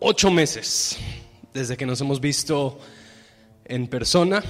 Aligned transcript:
ocho 0.00 0.30
meses 0.30 0.96
desde 1.52 1.76
que 1.76 1.86
nos 1.86 2.00
hemos 2.00 2.20
visto 2.20 2.78
en 3.66 3.86
persona, 3.86 4.42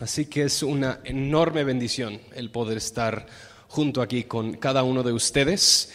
así 0.00 0.26
que 0.26 0.42
es 0.42 0.62
una 0.62 1.00
enorme 1.04 1.64
bendición 1.64 2.20
el 2.34 2.50
poder 2.50 2.78
estar 2.78 3.26
junto 3.68 4.02
aquí 4.02 4.24
con 4.24 4.54
cada 4.54 4.82
uno 4.82 5.02
de 5.02 5.12
ustedes. 5.12 5.92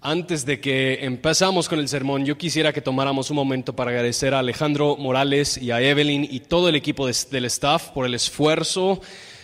Antes 0.00 0.46
de 0.46 0.60
que 0.60 1.04
empezamos 1.04 1.68
con 1.68 1.80
el 1.80 1.88
sermón, 1.88 2.24
yo 2.24 2.38
quisiera 2.38 2.72
que 2.72 2.80
tomáramos 2.80 3.30
un 3.30 3.36
momento 3.36 3.74
para 3.74 3.90
agradecer 3.90 4.32
a 4.32 4.38
Alejandro 4.38 4.96
Morales 4.96 5.58
y 5.58 5.72
a 5.72 5.80
Evelyn 5.80 6.24
y 6.30 6.40
todo 6.40 6.68
el 6.68 6.76
equipo 6.76 7.06
del 7.06 7.44
staff 7.46 7.88
por 7.88 8.06
el 8.06 8.14
esfuerzo 8.14 9.00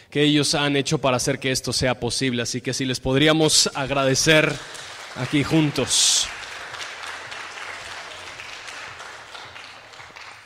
que 0.08 0.22
ellos 0.22 0.54
han 0.54 0.76
hecho 0.76 0.98
para 0.98 1.16
hacer 1.16 1.40
que 1.40 1.50
esto 1.50 1.72
sea 1.72 1.98
posible. 1.98 2.42
Así 2.42 2.60
que 2.60 2.72
si 2.72 2.84
les 2.84 3.00
podríamos 3.00 3.68
agradecer 3.74 4.52
aquí 5.16 5.42
juntos. 5.42 6.28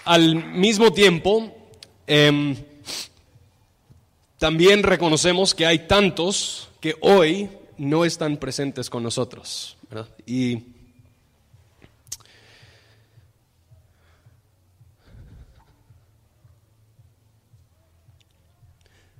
Al 0.08 0.36
mismo 0.36 0.90
tiempo, 0.90 1.54
em, 2.06 2.56
también 4.38 4.82
reconocemos 4.82 5.54
que 5.54 5.66
hay 5.66 5.80
tantos 5.80 6.70
que 6.80 6.96
hoy 7.02 7.50
no 7.76 8.06
están 8.06 8.38
presentes 8.38 8.88
con 8.88 9.02
nosotros. 9.02 9.76
Y 10.24 10.62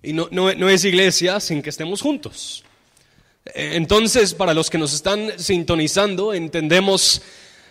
Y 0.00 0.14
no, 0.14 0.30
no, 0.30 0.68
es 0.70 0.86
iglesia 0.86 1.38
sin 1.38 1.60
que 1.60 1.68
estemos 1.68 2.00
juntos. 2.00 2.64
Entonces, 3.44 4.32
para 4.32 4.55
los 4.55 4.70
que 4.70 4.78
nos 4.78 4.94
están 4.94 5.38
sintonizando, 5.38 6.32
entendemos 6.32 7.20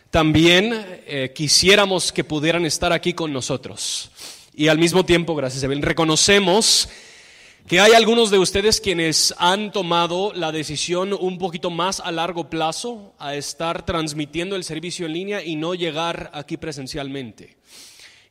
también, 0.09 0.73
eh, 1.05 1.33
quisiéramos 1.35 2.11
que 2.11 2.23
pudieran 2.23 2.65
estar 2.65 2.93
aquí 2.93 3.13
con 3.13 3.33
nosotros. 3.33 4.11
Y 4.55 4.69
al 4.69 4.77
mismo 4.77 5.05
tiempo, 5.05 5.35
gracias 5.35 5.63
a 5.63 5.67
reconocemos 5.67 6.89
que 7.67 7.81
hay 7.81 7.91
algunos 7.91 8.31
de 8.31 8.39
ustedes 8.39 8.79
quienes 8.79 9.35
han 9.37 9.73
tomado 9.73 10.31
la 10.33 10.53
decisión 10.53 11.11
un 11.11 11.37
poquito 11.37 11.69
más 11.69 11.99
a 11.99 12.11
largo 12.11 12.49
plazo 12.49 13.13
a 13.19 13.35
estar 13.35 13.85
transmitiendo 13.85 14.55
el 14.55 14.63
servicio 14.63 15.05
en 15.05 15.13
línea 15.13 15.43
y 15.43 15.57
no 15.57 15.75
llegar 15.75 16.31
aquí 16.33 16.55
presencialmente. 16.55 17.57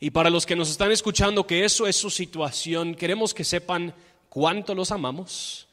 Y 0.01 0.11
para 0.11 0.31
los 0.31 0.47
que 0.47 0.57
nos 0.57 0.71
están 0.71 0.91
escuchando 0.91 1.47
que 1.47 1.67
eso 1.67 1.87
es 1.87 1.97
su 1.97 2.09
situación, 2.09 2.95
queremos 2.95 3.35
que 3.35 3.45
sepan 3.45 3.95
cuánto 4.31 4.75
los 4.75 4.91
amamos, 4.91 5.66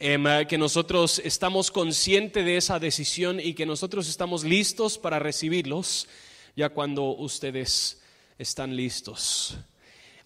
em, 0.00 0.24
que 0.48 0.58
nosotros 0.58 1.20
estamos 1.24 1.70
conscientes 1.70 2.44
de 2.44 2.56
esa 2.56 2.80
decisión 2.80 3.38
y 3.38 3.54
que 3.54 3.66
nosotros 3.66 4.08
estamos 4.08 4.42
listos 4.42 4.98
para 4.98 5.18
recibirlos 5.18 6.08
ya 6.56 6.70
cuando 6.70 7.04
ustedes 7.04 8.00
están 8.38 8.74
listos 8.74 9.56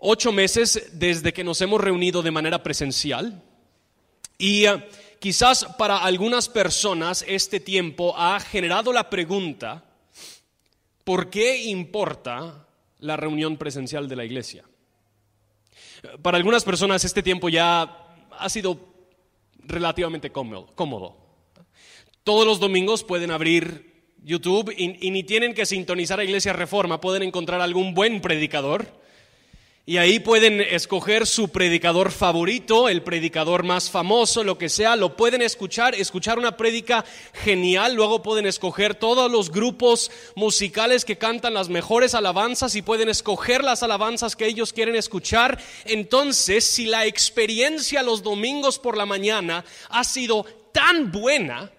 ocho 0.07 0.33
meses 0.33 0.91
desde 0.93 1.33
que 1.33 1.43
nos 1.43 1.63
hemos 1.63 1.81
reunido 1.81 2.23
de 2.23 2.31
manera 2.31 2.63
presencial 2.63 3.43
y 4.37 4.67
eh, 4.67 4.87
quizás 5.19 5.65
para 5.79 5.97
algunas 5.97 6.51
personas 6.51 7.25
este 7.27 7.59
tiempo 7.59 8.15
ha 8.17 8.39
generado 8.39 8.93
la 8.93 9.09
pregunta, 9.09 9.83
¿por 11.05 11.31
qué 11.31 11.65
importa 11.65 12.67
la 12.99 13.17
reunión 13.17 13.57
presencial 13.57 14.07
de 14.07 14.17
la 14.17 14.27
iglesia? 14.27 14.65
Para 16.21 16.37
algunas 16.37 16.65
personas 16.65 17.03
este 17.05 17.23
tiempo 17.23 17.49
ya 17.49 17.97
ha 18.31 18.49
sido 18.51 18.94
relativamente 19.67 20.31
cómodo. 20.31 21.17
Todos 22.25 22.47
los 22.47 22.61
domingos 22.61 23.05
pueden 23.05 23.31
abrir 23.31 23.95
YouTube 24.23 24.75
y, 24.77 25.11
ni 25.11 25.23
tienen 25.23 25.55
que 25.55 25.67
sintonizar 25.67 26.19
a 26.19 26.25
Iglesia 26.25 26.53
Reforma, 26.53 27.01
pueden 27.01 27.23
encontrar 27.23 27.61
algún 27.61 27.95
buen 27.95 28.21
predicador 28.21 29.04
y 29.87 29.99
ahí 29.99 30.19
pueden 30.19 30.63
escoger 30.63 31.27
su 31.27 31.51
predicador 31.51 32.11
favorito, 32.11 32.89
el 32.89 33.03
predicador 33.03 33.65
más 33.65 33.91
famoso, 33.91 34.43
lo 34.43 34.57
que 34.57 34.71
sea, 34.71 34.97
lo 34.97 35.15
pueden 35.15 35.43
escuchar, 35.43 35.95
escuchar 35.95 36.39
una 36.39 36.57
prédica 36.57 37.05
genial, 37.35 37.95
luego 37.95 38.23
pueden 38.23 38.47
escoger 38.47 38.95
todos 38.95 39.31
los 39.31 39.51
grupos 39.51 40.11
musicales 40.37 41.05
que 41.05 41.19
cantan 41.19 41.53
las 41.53 41.69
mejores 41.69 42.15
alabanzas 42.15 42.77
y 42.77 42.83
pueden 42.83 43.11
escoger 43.11 43.63
las 43.63 43.83
alabanzas 43.83 44.37
que 44.37 44.47
ellos 44.47 44.73
quieren 44.73 44.97
escuchar. 44.97 45.61
Entonces, 45.85 46.65
si 46.65 46.87
la 46.87 47.05
experiencia 47.05 48.03
los 48.03 48.23
domingos 48.23 48.79
por 48.79 48.97
la 48.97 49.05
mañana 49.05 49.67
ha 49.91 50.05
sido 50.05 50.45
tan 50.73 51.13
buena, 51.13 51.71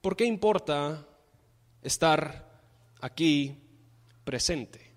¿por 0.00 0.14
qué 0.14 0.24
importa 0.24 1.04
estar 1.82 2.48
aquí 3.00 3.56
presente? 4.22 4.87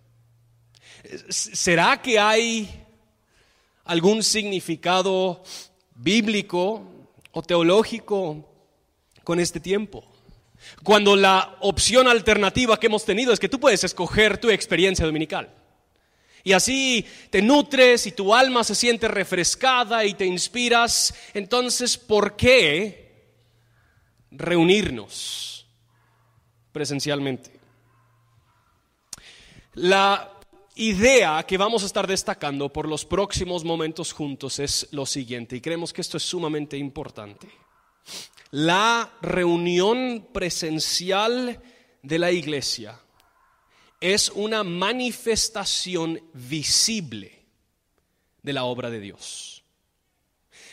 ¿Será 1.29 2.01
que 2.01 2.19
hay 2.19 2.69
algún 3.85 4.23
significado 4.23 5.43
bíblico 5.95 6.83
o 7.31 7.41
teológico 7.41 8.47
con 9.23 9.39
este 9.39 9.59
tiempo? 9.59 10.03
Cuando 10.83 11.15
la 11.15 11.57
opción 11.61 12.07
alternativa 12.07 12.79
que 12.79 12.87
hemos 12.87 13.05
tenido 13.05 13.33
es 13.33 13.39
que 13.39 13.49
tú 13.49 13.59
puedes 13.59 13.83
escoger 13.83 14.37
tu 14.37 14.49
experiencia 14.49 15.05
dominical. 15.05 15.49
Y 16.43 16.53
así 16.53 17.05
te 17.29 17.41
nutres 17.41 18.07
y 18.07 18.11
tu 18.11 18.33
alma 18.33 18.63
se 18.63 18.75
siente 18.75 19.07
refrescada 19.07 20.05
y 20.05 20.13
te 20.13 20.25
inspiras. 20.25 21.13
Entonces, 21.33 21.97
¿por 21.97 22.35
qué 22.35 23.35
reunirnos 24.31 25.67
presencialmente? 26.71 27.59
La 29.73 30.30
idea 30.81 31.43
que 31.43 31.57
vamos 31.57 31.83
a 31.83 31.85
estar 31.85 32.07
destacando 32.07 32.73
por 32.73 32.87
los 32.87 33.05
próximos 33.05 33.63
momentos 33.63 34.11
juntos 34.11 34.57
es 34.57 34.87
lo 34.91 35.05
siguiente, 35.05 35.55
y 35.55 35.61
creemos 35.61 35.93
que 35.93 36.01
esto 36.01 36.17
es 36.17 36.23
sumamente 36.23 36.75
importante. 36.75 37.47
La 38.49 39.13
reunión 39.21 40.29
presencial 40.33 41.61
de 42.01 42.19
la 42.19 42.31
iglesia 42.31 42.99
es 43.99 44.29
una 44.29 44.63
manifestación 44.63 46.19
visible 46.33 47.45
de 48.41 48.53
la 48.53 48.63
obra 48.63 48.89
de 48.89 48.99
Dios. 48.99 49.60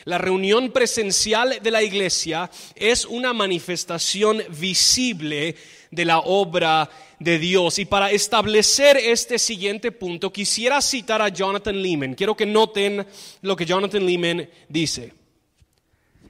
La 0.09 0.17
reunión 0.17 0.71
presencial 0.71 1.59
de 1.61 1.69
la 1.69 1.83
iglesia 1.83 2.49
es 2.73 3.05
una 3.05 3.31
manifestación 3.31 4.41
visible 4.59 5.55
de 5.91 6.03
la 6.03 6.17
obra 6.17 6.89
de 7.19 7.37
Dios. 7.37 7.77
Y 7.77 7.85
para 7.85 8.09
establecer 8.09 8.97
este 8.97 9.37
siguiente 9.37 9.91
punto, 9.91 10.33
quisiera 10.33 10.81
citar 10.81 11.21
a 11.21 11.29
Jonathan 11.29 11.79
Lehman. 11.79 12.15
Quiero 12.15 12.35
que 12.35 12.47
noten 12.47 13.05
lo 13.43 13.55
que 13.55 13.67
Jonathan 13.67 14.03
Lehman 14.03 14.49
dice. 14.67 15.13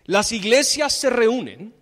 Las 0.08 0.34
iglesias 0.34 0.92
se 0.92 1.10
reúnen 1.10 1.74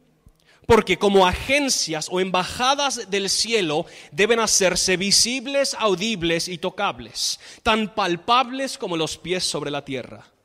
porque 0.68 1.00
como 1.00 1.26
agencias 1.26 2.10
o 2.12 2.20
embajadas 2.20 3.10
del 3.10 3.28
cielo 3.28 3.88
deben 4.12 4.40
hacerse 4.40 4.98
visibles, 4.98 5.76
audibles 5.80 6.48
y 6.48 6.60
tocables, 6.60 7.40
tan 7.64 7.96
palpables 7.96 8.78
como 8.78 8.98
los 8.98 9.18
pies 9.18 9.44
sobre 9.44 9.72
la 9.72 9.84
tierra. 9.84 10.37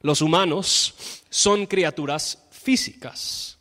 Los 0.00 0.20
humanos 0.20 0.94
son 1.30 1.66
criaturas 1.66 2.38
físicas 2.50 3.56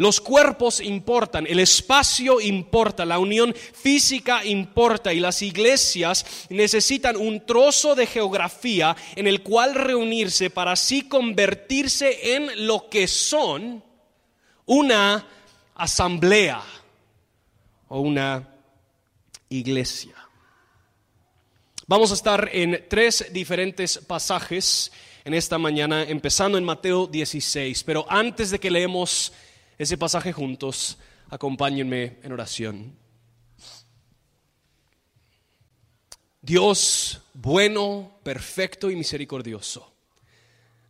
los 0.00 0.18
cuerpos 0.22 0.80
importan, 0.80 1.46
el 1.46 1.60
espacio 1.60 2.40
importa, 2.40 3.04
la 3.04 3.18
unión 3.18 3.54
física 3.54 4.42
importa 4.46 5.12
y 5.12 5.20
las 5.20 5.42
iglesias 5.42 6.46
necesitan 6.48 7.18
un 7.18 7.44
trozo 7.44 7.94
de 7.94 8.06
geografía 8.06 8.96
en 9.14 9.26
el 9.26 9.42
cual 9.42 9.74
reunirse 9.74 10.48
para 10.48 10.72
así 10.72 11.02
convertirse 11.02 12.34
en 12.34 12.66
lo 12.66 12.88
que 12.88 13.06
son 13.06 13.84
una 14.64 15.28
asamblea 15.74 16.62
o 17.88 18.00
una 18.00 18.48
iglesia. 19.50 20.14
Vamos 21.86 22.10
a 22.10 22.14
estar 22.14 22.48
en 22.54 22.86
tres 22.88 23.26
diferentes 23.34 23.98
pasajes 23.98 24.90
en 25.24 25.34
esta 25.34 25.58
mañana, 25.58 26.02
empezando 26.02 26.58
en 26.58 26.64
Mateo 26.64 27.06
16, 27.06 27.84
pero 27.84 28.06
antes 28.08 28.50
de 28.50 28.58
que 28.58 28.70
leemos 28.70 29.32
ese 29.78 29.98
pasaje 29.98 30.32
juntos, 30.32 30.98
acompáñenme 31.28 32.18
en 32.22 32.32
oración. 32.32 32.96
Dios 36.42 37.22
bueno, 37.34 38.18
perfecto 38.22 38.90
y 38.90 38.96
misericordioso, 38.96 39.92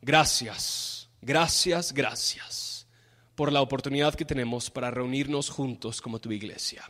gracias, 0.01 1.09
gracias, 1.21 1.93
gracias 1.93 2.87
por 3.35 3.53
la 3.53 3.61
oportunidad 3.61 4.15
que 4.15 4.25
tenemos 4.25 4.71
para 4.71 4.91
reunirnos 4.91 5.51
juntos 5.51 6.01
como 6.01 6.21
tu 6.21 6.31
iglesia. 6.31 6.89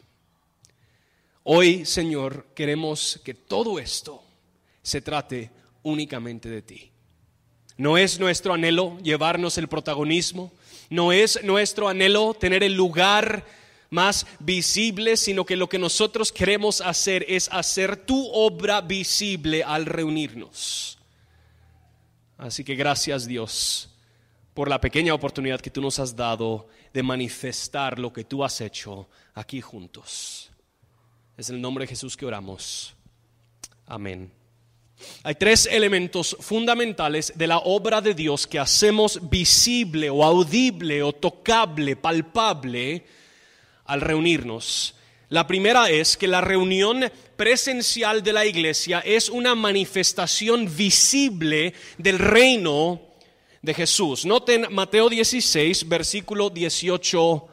Hoy, 1.44 1.86
Señor, 1.86 2.48
queremos 2.54 3.20
que 3.24 3.34
todo 3.34 3.78
esto 3.78 4.22
se 4.82 5.00
trate 5.00 5.50
únicamente 5.82 6.48
de 6.50 6.62
ti. 6.62 6.92
No 7.80 7.96
es 7.96 8.20
nuestro 8.20 8.52
anhelo 8.52 8.98
llevarnos 9.02 9.56
el 9.56 9.66
protagonismo, 9.66 10.52
no 10.90 11.12
es 11.12 11.42
nuestro 11.42 11.88
anhelo 11.88 12.34
tener 12.34 12.62
el 12.62 12.74
lugar 12.74 13.46
más 13.88 14.26
visible, 14.38 15.16
sino 15.16 15.46
que 15.46 15.56
lo 15.56 15.66
que 15.66 15.78
nosotros 15.78 16.30
queremos 16.30 16.82
hacer 16.82 17.24
es 17.26 17.48
hacer 17.50 17.96
tu 17.96 18.30
obra 18.34 18.82
visible 18.82 19.64
al 19.64 19.86
reunirnos. 19.86 20.98
Así 22.36 22.64
que 22.64 22.74
gracias 22.74 23.26
Dios 23.26 23.88
por 24.52 24.68
la 24.68 24.78
pequeña 24.78 25.14
oportunidad 25.14 25.62
que 25.62 25.70
tú 25.70 25.80
nos 25.80 25.98
has 26.00 26.14
dado 26.14 26.68
de 26.92 27.02
manifestar 27.02 27.98
lo 27.98 28.12
que 28.12 28.24
tú 28.24 28.44
has 28.44 28.60
hecho 28.60 29.08
aquí 29.32 29.62
juntos. 29.62 30.50
Es 31.38 31.48
en 31.48 31.56
el 31.56 31.62
nombre 31.62 31.84
de 31.84 31.88
Jesús 31.88 32.14
que 32.14 32.26
oramos. 32.26 32.94
Amén. 33.86 34.30
Hay 35.22 35.34
tres 35.34 35.66
elementos 35.70 36.36
fundamentales 36.40 37.32
de 37.36 37.46
la 37.46 37.58
obra 37.58 38.00
de 38.00 38.14
Dios 38.14 38.46
que 38.46 38.58
hacemos 38.58 39.30
visible 39.30 40.10
o 40.10 40.24
audible 40.24 41.02
o 41.02 41.12
tocable, 41.12 41.96
palpable 41.96 43.04
al 43.84 44.00
reunirnos. 44.00 44.94
La 45.28 45.46
primera 45.46 45.90
es 45.90 46.16
que 46.16 46.26
la 46.26 46.40
reunión 46.40 47.04
presencial 47.36 48.22
de 48.22 48.32
la 48.32 48.46
iglesia 48.46 49.00
es 49.00 49.28
una 49.28 49.54
manifestación 49.54 50.74
visible 50.76 51.72
del 51.98 52.18
reino 52.18 53.00
de 53.62 53.74
Jesús. 53.74 54.24
Noten 54.24 54.66
Mateo 54.70 55.08
16, 55.08 55.88
versículo 55.88 56.50
18 56.50 57.46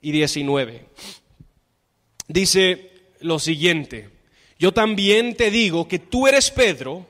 y 0.00 0.12
19. 0.12 0.86
Dice 2.28 2.90
lo 3.20 3.38
siguiente, 3.38 4.10
yo 4.62 4.72
también 4.72 5.34
te 5.34 5.50
digo 5.50 5.88
que 5.88 5.98
tú 5.98 6.28
eres 6.28 6.52
Pedro, 6.52 7.04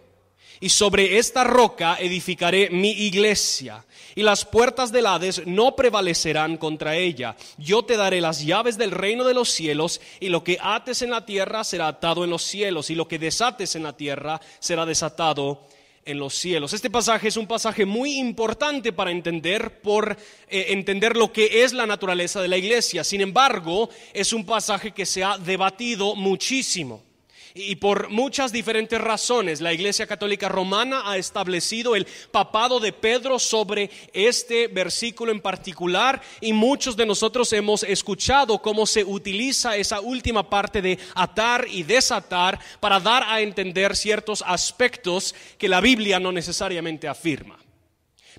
y 0.58 0.70
sobre 0.70 1.18
esta 1.18 1.44
roca 1.44 1.98
edificaré 2.00 2.70
mi 2.70 2.92
iglesia, 2.92 3.84
y 4.14 4.22
las 4.22 4.46
puertas 4.46 4.90
del 4.90 5.04
Hades 5.04 5.46
no 5.46 5.76
prevalecerán 5.76 6.56
contra 6.56 6.96
ella. 6.96 7.36
Yo 7.58 7.84
te 7.84 7.98
daré 7.98 8.22
las 8.22 8.42
llaves 8.42 8.78
del 8.78 8.90
reino 8.90 9.24
de 9.24 9.34
los 9.34 9.50
cielos, 9.50 10.00
y 10.18 10.30
lo 10.30 10.42
que 10.42 10.56
ates 10.62 11.02
en 11.02 11.10
la 11.10 11.26
tierra 11.26 11.62
será 11.62 11.88
atado 11.88 12.24
en 12.24 12.30
los 12.30 12.42
cielos, 12.42 12.88
y 12.88 12.94
lo 12.94 13.06
que 13.06 13.18
desates 13.18 13.76
en 13.76 13.82
la 13.82 13.94
tierra 13.94 14.40
será 14.58 14.86
desatado 14.86 15.60
en 16.06 16.18
los 16.18 16.32
cielos. 16.32 16.72
Este 16.72 16.88
pasaje 16.88 17.28
es 17.28 17.36
un 17.36 17.46
pasaje 17.46 17.84
muy 17.84 18.14
importante 18.18 18.94
para 18.94 19.10
entender 19.10 19.82
por 19.82 20.16
eh, 20.48 20.66
entender 20.70 21.18
lo 21.18 21.30
que 21.30 21.64
es 21.64 21.74
la 21.74 21.84
naturaleza 21.84 22.40
de 22.40 22.48
la 22.48 22.56
iglesia. 22.56 23.04
Sin 23.04 23.20
embargo, 23.20 23.90
es 24.14 24.32
un 24.32 24.46
pasaje 24.46 24.92
que 24.92 25.04
se 25.04 25.22
ha 25.22 25.36
debatido 25.36 26.14
muchísimo. 26.14 27.11
Y 27.54 27.76
por 27.76 28.08
muchas 28.08 28.50
diferentes 28.50 28.98
razones, 28.98 29.60
la 29.60 29.74
Iglesia 29.74 30.06
Católica 30.06 30.48
Romana 30.48 31.02
ha 31.04 31.18
establecido 31.18 31.94
el 31.94 32.06
papado 32.30 32.80
de 32.80 32.94
Pedro 32.94 33.38
sobre 33.38 33.90
este 34.14 34.68
versículo 34.68 35.32
en 35.32 35.40
particular 35.40 36.22
y 36.40 36.54
muchos 36.54 36.96
de 36.96 37.04
nosotros 37.04 37.52
hemos 37.52 37.82
escuchado 37.82 38.60
cómo 38.60 38.86
se 38.86 39.04
utiliza 39.04 39.76
esa 39.76 40.00
última 40.00 40.48
parte 40.48 40.80
de 40.80 40.98
atar 41.14 41.66
y 41.68 41.82
desatar 41.82 42.58
para 42.80 43.00
dar 43.00 43.24
a 43.24 43.42
entender 43.42 43.96
ciertos 43.96 44.42
aspectos 44.46 45.34
que 45.58 45.68
la 45.68 45.82
Biblia 45.82 46.18
no 46.18 46.32
necesariamente 46.32 47.06
afirma. 47.06 47.58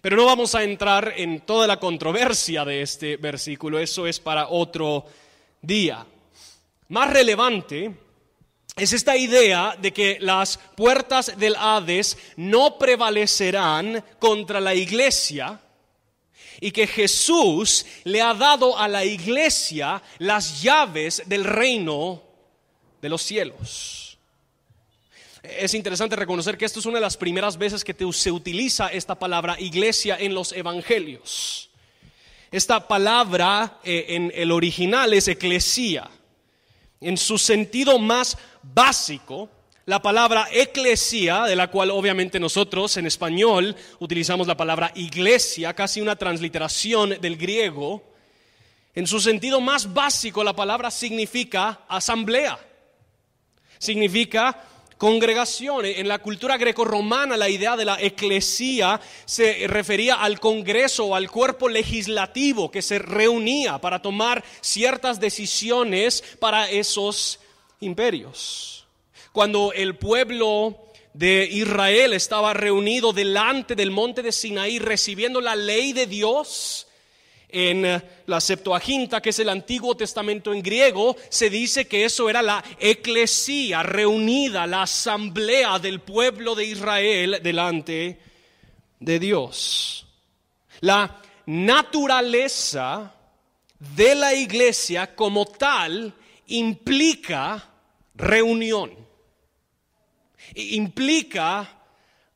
Pero 0.02 0.18
no 0.18 0.26
vamos 0.26 0.56
a 0.56 0.64
entrar 0.64 1.14
en 1.18 1.42
toda 1.42 1.68
la 1.68 1.80
controversia 1.80 2.66
de 2.66 2.82
este 2.82 3.18
versículo, 3.18 3.78
eso 3.78 4.08
es 4.08 4.20
para 4.20 4.48
otro 4.48 5.06
día. 5.62 6.06
Más 6.90 7.14
relevante 7.14 8.03
es 8.76 8.92
esta 8.92 9.16
idea 9.16 9.76
de 9.80 9.94
que 9.94 10.18
las 10.20 10.58
puertas 10.76 11.38
del 11.38 11.56
Hades 11.56 12.18
no 12.38 12.80
prevalecerán 12.80 14.04
contra 14.18 14.60
la 14.60 14.74
iglesia 14.74 15.60
y 16.60 16.72
que 16.72 16.88
Jesús 16.88 17.86
le 18.04 18.22
ha 18.22 18.34
dado 18.34 18.78
a 18.78 18.88
la 18.88 19.06
iglesia 19.06 20.02
las 20.18 20.64
llaves 20.64 21.22
del 21.28 21.44
reino 21.44 22.24
de 23.00 23.10
los 23.10 23.22
cielos. 23.22 24.18
Es 25.44 25.74
interesante 25.74 26.16
reconocer 26.16 26.58
que 26.58 26.66
esto 26.66 26.80
es 26.80 26.86
una 26.86 26.98
de 26.98 27.02
las 27.02 27.18
primeras 27.18 27.58
veces 27.58 27.84
que 27.84 27.96
se 28.14 28.32
utiliza 28.32 28.88
esta 28.88 29.20
palabra 29.20 29.60
iglesia 29.60 30.18
en 30.20 30.34
los 30.34 30.52
evangelios. 30.52 31.70
Esta 32.50 32.88
palabra 32.88 33.80
eh, 33.84 34.06
en 34.10 34.32
el 34.34 34.52
original 34.52 35.14
es 35.14 35.28
eclesia 35.28 36.10
en 37.04 37.18
su 37.18 37.38
sentido 37.38 38.00
más 38.00 38.38
básico, 38.62 39.50
la 39.86 40.02
palabra 40.02 40.48
eclesia, 40.52 41.44
de 41.44 41.56
la 41.56 41.70
cual 41.70 41.92
obviamente 41.92 42.40
nosotros 42.40 42.96
en 42.98 43.06
español 43.06 43.76
utilizamos 44.00 44.48
la 44.48 44.56
palabra 44.56 44.92
iglesia, 44.96 45.74
casi 45.74 46.00
una 46.00 46.16
transliteración 46.16 47.22
del 47.22 47.36
griego, 47.36 48.02
en 48.96 49.08
su 49.08 49.20
sentido 49.20 49.60
más 49.60 49.94
básico 49.94 50.44
la 50.44 50.56
palabra 50.56 50.92
significa 50.92 51.82
asamblea, 51.88 52.60
significa 53.78 54.64
congregación. 55.04 55.84
En 55.84 56.08
la 56.08 56.20
cultura 56.20 56.56
grecorromana 56.56 57.36
la 57.36 57.50
idea 57.50 57.76
de 57.76 57.84
la 57.84 58.00
eclesía 58.00 59.02
se 59.26 59.68
refería 59.68 60.16
al 60.16 60.40
congreso 60.40 61.08
o 61.08 61.16
al 61.16 61.30
cuerpo 61.30 61.68
legislativo 61.68 62.72
que 62.72 62.82
se 62.82 63.00
reunía 63.00 63.80
para 63.80 64.02
tomar 64.02 64.42
ciertas 64.62 65.20
decisiones 65.20 66.24
para 66.40 66.70
esos 66.72 67.42
imperios. 67.82 68.88
Cuando 69.34 69.74
el 69.74 69.98
pueblo 69.98 70.80
de 71.14 71.50
Israel 71.52 72.14
estaba 72.14 72.54
reunido 72.54 73.12
delante 73.12 73.76
del 73.76 73.92
monte 73.92 74.22
de 74.22 74.32
Sinaí 74.32 74.80
recibiendo 74.80 75.42
la 75.42 75.58
ley 75.58 75.92
de 75.92 76.08
Dios, 76.08 76.83
en 77.54 77.86
eh, 77.86 78.02
la 78.26 78.42
Septuaginta, 78.42 79.22
que 79.22 79.30
es 79.30 79.40
el 79.40 79.50
Antiguo 79.50 79.96
Testamento 79.96 80.52
en 80.52 80.64
griego, 80.64 81.16
se 81.30 81.50
dice 81.50 81.88
que 81.88 82.04
eso 82.04 82.30
era 82.30 82.42
la 82.42 82.64
eclesía 82.80 83.84
reunida, 83.84 84.66
la 84.66 84.82
asamblea 84.82 85.78
del 85.78 86.02
pueblo 86.02 86.56
de 86.56 86.66
Israel 86.66 87.40
delante 87.44 88.20
de 89.00 89.20
Dios. 89.20 90.08
La 90.82 91.22
naturaleza 91.46 93.14
de 93.78 94.16
la 94.16 94.34
iglesia 94.34 95.16
como 95.16 95.46
tal 95.46 96.14
implica 96.48 97.70
reunión, 98.16 98.92
implica 100.56 101.82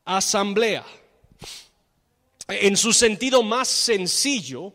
asamblea. 0.04 0.84
En 2.48 2.76
su 2.76 2.92
sentido 2.92 3.42
más 3.42 3.68
sencillo, 3.68 4.72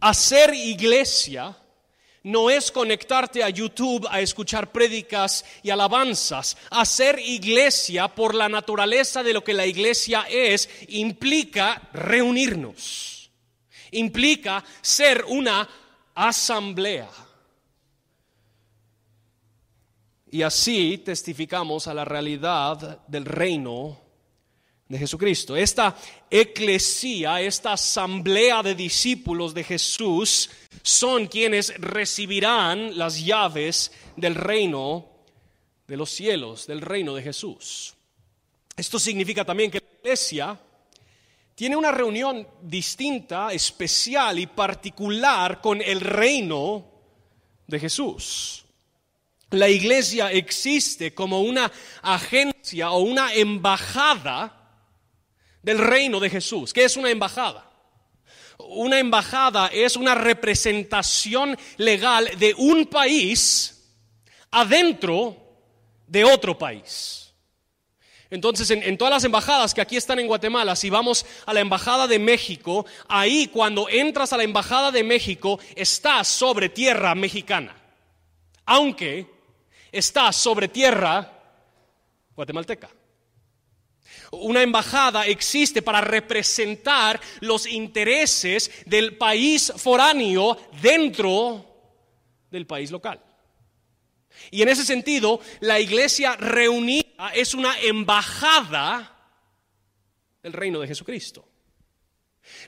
Hacer 0.00 0.54
iglesia 0.54 1.56
no 2.22 2.50
es 2.50 2.70
conectarte 2.70 3.42
a 3.42 3.48
YouTube 3.48 4.06
a 4.10 4.20
escuchar 4.20 4.70
prédicas 4.70 5.44
y 5.62 5.70
alabanzas. 5.70 6.56
Hacer 6.70 7.18
iglesia 7.18 8.08
por 8.08 8.34
la 8.34 8.48
naturaleza 8.48 9.22
de 9.22 9.32
lo 9.32 9.42
que 9.42 9.54
la 9.54 9.66
iglesia 9.66 10.26
es 10.28 10.68
implica 10.88 11.88
reunirnos. 11.92 13.30
Implica 13.92 14.64
ser 14.82 15.24
una 15.24 15.68
asamblea. 16.14 17.08
Y 20.30 20.42
así 20.42 20.98
testificamos 20.98 21.86
a 21.86 21.94
la 21.94 22.04
realidad 22.04 23.00
del 23.06 23.24
reino 23.24 23.98
de 24.86 24.98
Jesucristo. 24.98 25.56
Esta 25.56 25.96
eclesía, 26.30 27.40
esta 27.40 27.72
asamblea 27.72 28.62
de 28.62 28.74
discípulos 28.74 29.54
de 29.54 29.64
Jesús, 29.64 30.50
son 30.82 31.26
quienes 31.26 31.74
recibirán 31.78 32.96
las 32.96 33.24
llaves 33.24 33.92
del 34.16 34.34
reino 34.34 35.06
de 35.86 35.96
los 35.96 36.10
cielos, 36.10 36.66
del 36.66 36.80
reino 36.80 37.14
de 37.14 37.22
Jesús. 37.22 37.94
Esto 38.76 38.98
significa 38.98 39.44
también 39.44 39.70
que 39.70 39.80
la 39.80 39.98
iglesia 40.00 40.60
tiene 41.54 41.76
una 41.76 41.90
reunión 41.90 42.46
distinta, 42.62 43.52
especial 43.52 44.38
y 44.38 44.46
particular 44.46 45.60
con 45.60 45.82
el 45.82 46.00
reino 46.00 46.86
de 47.66 47.80
Jesús. 47.80 48.64
La 49.50 49.68
iglesia 49.68 50.30
existe 50.30 51.14
como 51.14 51.40
una 51.40 51.72
agencia 52.02 52.90
o 52.90 53.00
una 53.00 53.32
embajada 53.34 54.57
del 55.62 55.78
reino 55.78 56.20
de 56.20 56.30
Jesús. 56.30 56.72
¿Qué 56.72 56.84
es 56.84 56.96
una 56.96 57.10
embajada? 57.10 57.70
Una 58.58 58.98
embajada 58.98 59.68
es 59.68 59.96
una 59.96 60.14
representación 60.14 61.56
legal 61.76 62.30
de 62.38 62.54
un 62.54 62.86
país 62.86 63.88
adentro 64.50 65.36
de 66.06 66.24
otro 66.24 66.58
país. 66.58 67.32
Entonces, 68.30 68.70
en, 68.70 68.98
todas 68.98 69.12
las 69.12 69.24
embajadas 69.24 69.72
que 69.72 69.80
aquí 69.80 69.96
están 69.96 70.18
en 70.18 70.26
Guatemala, 70.26 70.76
si 70.76 70.90
vamos 70.90 71.24
a 71.46 71.54
la 71.54 71.60
Embajada 71.60 72.06
de 72.06 72.18
México, 72.18 72.84
ahí 73.08 73.48
cuando 73.48 73.88
entras 73.88 74.32
a 74.34 74.36
la 74.36 74.42
Embajada 74.42 74.90
de 74.90 75.02
México, 75.02 75.58
estás 75.74 76.28
sobre 76.28 76.68
tierra 76.68 77.14
mexicana. 77.14 77.74
Aunque 78.66 79.26
estás 79.90 80.36
sobre 80.36 80.68
tierra 80.68 81.32
guatemalteca. 82.36 82.90
Una 84.30 84.62
embajada 84.62 85.26
existe 85.26 85.80
para 85.82 86.00
representar 86.00 87.20
los 87.40 87.66
intereses 87.66 88.70
del 88.84 89.16
país 89.16 89.72
foráneo 89.76 90.58
dentro 90.82 91.64
del 92.50 92.66
país 92.66 92.90
local. 92.90 93.22
Y 94.50 94.62
en 94.62 94.68
ese 94.68 94.84
sentido, 94.84 95.40
la 95.60 95.80
iglesia 95.80 96.36
reunida 96.36 97.30
es 97.34 97.54
una 97.54 97.78
embajada 97.80 99.14
del 100.42 100.52
reino 100.52 100.80
de 100.80 100.88
Jesucristo. 100.88 101.48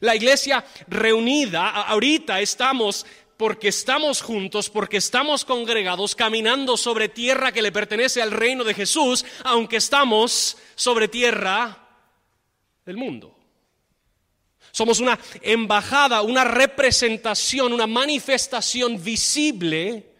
La 0.00 0.14
iglesia 0.14 0.64
reunida, 0.88 1.70
ahorita 1.70 2.40
estamos 2.40 3.06
porque 3.40 3.68
estamos 3.68 4.20
juntos, 4.20 4.68
porque 4.68 4.98
estamos 4.98 5.46
congregados, 5.46 6.14
caminando 6.14 6.76
sobre 6.76 7.08
tierra 7.08 7.52
que 7.52 7.62
le 7.62 7.72
pertenece 7.72 8.20
al 8.20 8.32
reino 8.32 8.64
de 8.64 8.74
Jesús, 8.74 9.24
aunque 9.44 9.78
estamos 9.78 10.58
sobre 10.74 11.08
tierra 11.08 11.88
del 12.84 12.98
mundo. 12.98 13.34
Somos 14.72 15.00
una 15.00 15.18
embajada, 15.40 16.20
una 16.20 16.44
representación, 16.44 17.72
una 17.72 17.86
manifestación 17.86 19.02
visible 19.02 20.12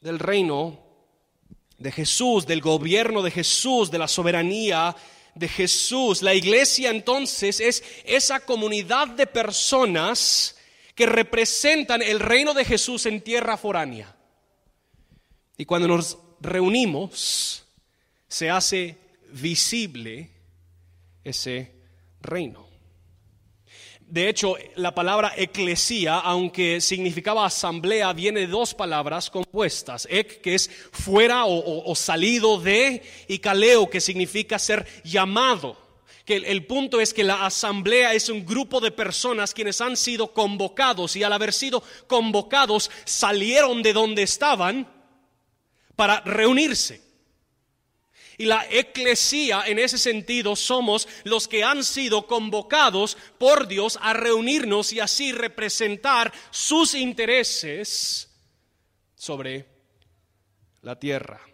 del 0.00 0.20
reino 0.20 0.78
de 1.78 1.90
Jesús, 1.90 2.46
del 2.46 2.60
gobierno 2.60 3.22
de 3.22 3.32
Jesús, 3.32 3.90
de 3.90 3.98
la 3.98 4.06
soberanía 4.06 4.94
de 5.34 5.48
Jesús. 5.48 6.22
La 6.22 6.32
iglesia 6.32 6.90
entonces 6.90 7.58
es 7.58 7.82
esa 8.04 8.38
comunidad 8.38 9.08
de 9.08 9.26
personas 9.26 10.54
que 10.98 11.06
representan 11.06 12.02
el 12.02 12.18
reino 12.18 12.54
de 12.54 12.64
Jesús 12.64 13.06
en 13.06 13.20
tierra 13.20 13.56
foránea. 13.56 14.16
Y 15.56 15.64
cuando 15.64 15.86
nos 15.86 16.18
reunimos, 16.40 17.64
se 18.26 18.50
hace 18.50 18.98
visible 19.30 20.28
ese 21.22 21.70
reino. 22.20 22.66
De 24.00 24.28
hecho, 24.28 24.56
la 24.74 24.92
palabra 24.92 25.34
eclesía, 25.36 26.18
aunque 26.18 26.80
significaba 26.80 27.46
asamblea, 27.46 28.12
viene 28.12 28.40
de 28.40 28.46
dos 28.48 28.74
palabras 28.74 29.30
compuestas. 29.30 30.08
Ek, 30.10 30.40
que 30.40 30.56
es 30.56 30.68
fuera 30.90 31.44
o, 31.44 31.94
salido 31.94 32.58
de, 32.58 33.04
y 33.28 33.38
kaleo, 33.38 33.88
que 33.88 34.00
significa 34.00 34.58
ser 34.58 34.84
llamado. 35.04 35.76
Que 36.28 36.36
el, 36.36 36.66
punto 36.66 37.00
es 37.00 37.14
que 37.14 37.24
la 37.24 37.46
asamblea 37.46 38.12
es 38.12 38.28
un 38.28 38.44
grupo 38.44 38.80
de 38.80 38.90
personas 38.90 39.54
quienes 39.54 39.80
han 39.80 39.96
sido 39.96 40.34
convocados 40.34 41.16
y 41.16 41.22
al 41.22 41.32
haber 41.32 41.54
sido 41.54 41.82
convocados 42.06 42.90
salieron 43.06 43.82
de 43.82 43.94
donde 43.94 44.24
estaban 44.24 44.86
para 45.96 46.20
reunirse. 46.20 47.00
Y 48.36 48.44
la 48.44 48.66
eclesía 48.68 49.62
en 49.66 49.78
ese 49.78 49.96
sentido 49.96 50.54
somos 50.54 51.08
los 51.24 51.48
que 51.48 51.64
han 51.64 51.82
sido 51.82 52.26
convocados 52.26 53.16
por 53.38 53.66
Dios 53.66 53.98
a 54.02 54.12
reunirnos 54.12 54.92
y 54.92 55.00
así 55.00 55.32
representar 55.32 56.30
sus 56.50 56.92
intereses 56.92 58.28
sobre 59.14 59.64
la 60.82 60.98
tierra. 60.98 61.47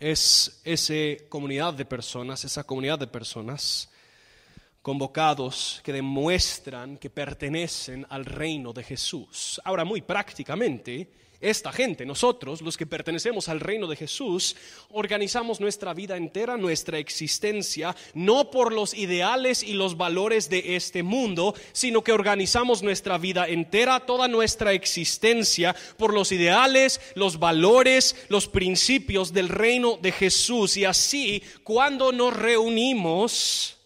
Es 0.00 0.60
esa 0.64 0.94
comunidad 1.28 1.74
de 1.74 1.84
personas, 1.84 2.44
esa 2.44 2.64
comunidad 2.64 2.98
de 2.98 3.06
personas 3.06 3.90
convocados 4.82 5.80
que 5.84 5.92
demuestran 5.92 6.96
que 6.96 7.10
pertenecen 7.10 8.06
al 8.08 8.24
reino 8.24 8.72
de 8.72 8.82
Jesús. 8.82 9.60
Ahora, 9.64 9.84
muy 9.84 10.00
prácticamente, 10.00 11.08
esta 11.40 11.72
gente, 11.72 12.04
nosotros, 12.04 12.60
los 12.60 12.76
que 12.76 12.84
pertenecemos 12.84 13.48
al 13.48 13.60
reino 13.60 13.86
de 13.86 13.96
Jesús, 13.96 14.54
organizamos 14.90 15.58
nuestra 15.58 15.94
vida 15.94 16.18
entera, 16.18 16.58
nuestra 16.58 16.98
existencia, 16.98 17.96
no 18.12 18.50
por 18.50 18.74
los 18.74 18.92
ideales 18.92 19.62
y 19.62 19.72
los 19.72 19.96
valores 19.96 20.50
de 20.50 20.76
este 20.76 21.02
mundo, 21.02 21.54
sino 21.72 22.04
que 22.04 22.12
organizamos 22.12 22.82
nuestra 22.82 23.16
vida 23.16 23.48
entera, 23.48 24.00
toda 24.00 24.28
nuestra 24.28 24.74
existencia, 24.74 25.74
por 25.96 26.12
los 26.12 26.30
ideales, 26.30 27.00
los 27.14 27.38
valores, 27.38 28.16
los 28.28 28.46
principios 28.46 29.32
del 29.32 29.48
reino 29.48 29.96
de 29.96 30.12
Jesús. 30.12 30.76
Y 30.76 30.84
así, 30.84 31.42
cuando 31.64 32.12
nos 32.12 32.36
reunimos, 32.36 33.79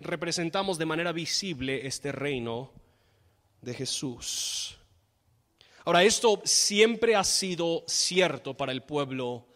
representamos 0.00 0.78
de 0.78 0.86
manera 0.86 1.12
visible 1.12 1.86
este 1.86 2.12
reino 2.12 2.72
de 3.60 3.74
Jesús. 3.74 4.76
Ahora, 5.84 6.04
esto 6.04 6.42
siempre 6.44 7.16
ha 7.16 7.24
sido 7.24 7.84
cierto 7.86 8.54
para 8.54 8.72
el 8.72 8.82
pueblo 8.82 9.46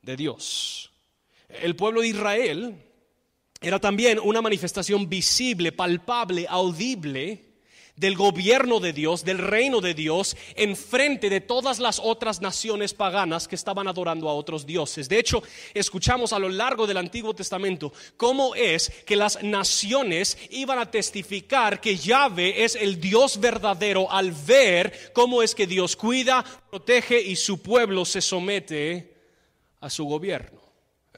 de 0.00 0.16
Dios. 0.16 0.92
El 1.48 1.76
pueblo 1.76 2.00
de 2.00 2.08
Israel 2.08 2.82
era 3.60 3.78
también 3.78 4.18
una 4.18 4.40
manifestación 4.40 5.08
visible, 5.08 5.72
palpable, 5.72 6.46
audible 6.48 7.51
del 7.96 8.16
gobierno 8.16 8.80
de 8.80 8.92
Dios, 8.92 9.24
del 9.24 9.38
reino 9.38 9.80
de 9.80 9.94
Dios, 9.94 10.36
en 10.56 10.76
frente 10.76 11.28
de 11.28 11.40
todas 11.40 11.78
las 11.78 12.00
otras 12.02 12.40
naciones 12.40 12.94
paganas 12.94 13.46
que 13.46 13.54
estaban 13.54 13.86
adorando 13.86 14.28
a 14.28 14.34
otros 14.34 14.66
dioses. 14.66 15.08
De 15.08 15.18
hecho, 15.18 15.42
escuchamos 15.74 16.32
a 16.32 16.38
lo 16.38 16.48
largo 16.48 16.86
del 16.86 16.96
Antiguo 16.96 17.34
Testamento 17.34 17.92
cómo 18.16 18.54
es 18.54 18.90
que 19.06 19.16
las 19.16 19.42
naciones 19.42 20.38
iban 20.50 20.78
a 20.78 20.90
testificar 20.90 21.80
que 21.80 21.96
Yahvé 21.96 22.64
es 22.64 22.74
el 22.76 23.00
Dios 23.00 23.38
verdadero 23.38 24.10
al 24.10 24.32
ver 24.32 25.12
cómo 25.12 25.42
es 25.42 25.54
que 25.54 25.66
Dios 25.66 25.96
cuida, 25.96 26.44
protege 26.70 27.20
y 27.20 27.36
su 27.36 27.60
pueblo 27.60 28.04
se 28.04 28.20
somete 28.20 29.16
a 29.80 29.90
su 29.90 30.04
gobierno 30.04 30.61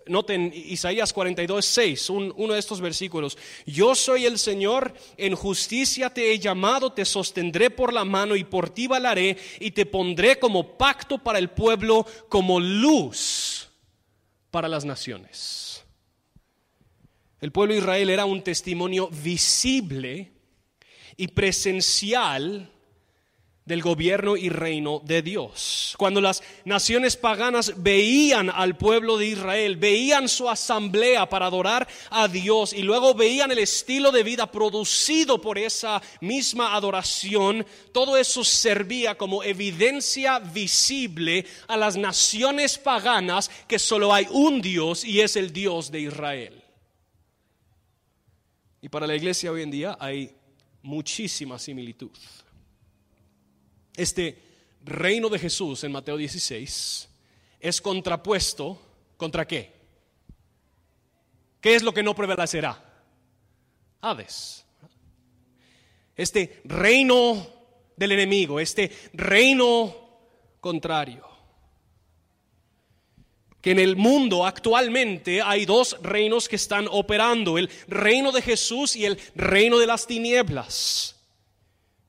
noten 0.06 0.52
Isaías 0.54 1.12
42, 1.12 1.64
6, 1.64 2.10
uno 2.10 2.54
de 2.54 2.58
estos 2.58 2.80
versículos. 2.80 3.38
Yo 3.66 3.94
soy 3.94 4.26
el 4.26 4.38
Señor, 4.38 4.94
en 5.16 5.34
justicia 5.34 6.10
te 6.10 6.32
he 6.32 6.38
llamado, 6.38 6.92
te 6.92 7.04
sostendré 7.04 7.70
por 7.70 7.92
la 7.92 8.04
mano 8.04 8.36
y 8.36 8.44
por 8.44 8.70
ti 8.70 8.86
valaré 8.86 9.36
y 9.60 9.70
te 9.70 9.86
pondré 9.86 10.38
como 10.38 10.76
pacto 10.76 11.18
para 11.18 11.38
el 11.38 11.50
pueblo, 11.50 12.06
como 12.28 12.60
luz 12.60 13.68
para 14.50 14.68
las 14.68 14.84
naciones. 14.84 15.84
El 17.40 17.52
pueblo 17.52 17.74
de 17.74 17.80
Israel 17.80 18.10
era 18.10 18.24
un 18.24 18.42
testimonio 18.42 19.08
visible 19.08 20.32
y 21.16 21.28
presencial 21.28 22.73
del 23.64 23.80
gobierno 23.80 24.36
y 24.36 24.50
reino 24.50 25.00
de 25.04 25.22
Dios. 25.22 25.94
Cuando 25.96 26.20
las 26.20 26.42
naciones 26.66 27.16
paganas 27.16 27.72
veían 27.82 28.50
al 28.50 28.76
pueblo 28.76 29.16
de 29.16 29.28
Israel, 29.28 29.76
veían 29.76 30.28
su 30.28 30.50
asamblea 30.50 31.26
para 31.28 31.46
adorar 31.46 31.88
a 32.10 32.28
Dios 32.28 32.74
y 32.74 32.82
luego 32.82 33.14
veían 33.14 33.50
el 33.52 33.58
estilo 33.58 34.12
de 34.12 34.22
vida 34.22 34.50
producido 34.50 35.40
por 35.40 35.58
esa 35.58 36.02
misma 36.20 36.74
adoración, 36.74 37.64
todo 37.92 38.18
eso 38.18 38.44
servía 38.44 39.16
como 39.16 39.42
evidencia 39.42 40.38
visible 40.40 41.46
a 41.66 41.78
las 41.78 41.96
naciones 41.96 42.76
paganas 42.76 43.50
que 43.66 43.78
solo 43.78 44.12
hay 44.12 44.26
un 44.30 44.60
Dios 44.60 45.04
y 45.04 45.22
es 45.22 45.36
el 45.36 45.52
Dios 45.54 45.90
de 45.90 46.00
Israel. 46.00 46.62
Y 48.82 48.90
para 48.90 49.06
la 49.06 49.16
iglesia 49.16 49.50
hoy 49.50 49.62
en 49.62 49.70
día 49.70 49.96
hay 49.98 50.30
muchísima 50.82 51.58
similitud. 51.58 52.10
Este 53.96 54.42
reino 54.84 55.28
de 55.28 55.38
Jesús 55.38 55.84
en 55.84 55.92
Mateo 55.92 56.16
16 56.16 57.08
es 57.60 57.80
contrapuesto 57.80 58.80
contra 59.16 59.46
qué? 59.46 59.72
¿Qué 61.60 61.74
es 61.74 61.82
lo 61.82 61.94
que 61.94 62.02
no 62.02 62.14
prevalecerá? 62.14 62.78
Hades. 64.00 64.66
Este 66.16 66.60
reino 66.64 67.46
del 67.96 68.12
enemigo, 68.12 68.60
este 68.60 68.90
reino 69.14 69.96
contrario. 70.60 71.26
Que 73.60 73.70
en 73.70 73.78
el 73.78 73.96
mundo 73.96 74.44
actualmente 74.44 75.40
hay 75.40 75.64
dos 75.64 75.96
reinos 76.02 76.48
que 76.50 76.56
están 76.56 76.86
operando, 76.90 77.56
el 77.56 77.70
reino 77.88 78.30
de 78.30 78.42
Jesús 78.42 78.94
y 78.94 79.06
el 79.06 79.18
reino 79.34 79.78
de 79.78 79.86
las 79.86 80.06
tinieblas. 80.06 81.16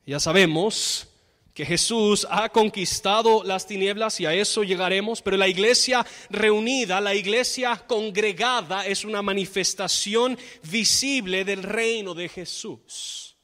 Ya 0.06 0.20
sabemos 0.20 1.08
que 1.56 1.66
Jesús 1.66 2.28
ha 2.30 2.50
conquistado 2.50 3.42
las 3.46 3.66
tinieblas 3.66 4.20
y 4.20 4.26
a 4.26 4.34
eso 4.34 4.62
llegaremos, 4.62 5.22
pero 5.22 5.38
la 5.38 5.48
iglesia 5.48 6.06
reunida, 6.30 7.00
la 7.00 7.16
iglesia 7.16 7.82
congregada 7.88 8.86
es 8.86 9.06
una 9.06 9.22
manifestación 9.22 10.38
visible 10.64 11.46
del 11.46 11.64
reino 11.64 12.14
de 12.14 12.28
Jesús. 12.28 13.38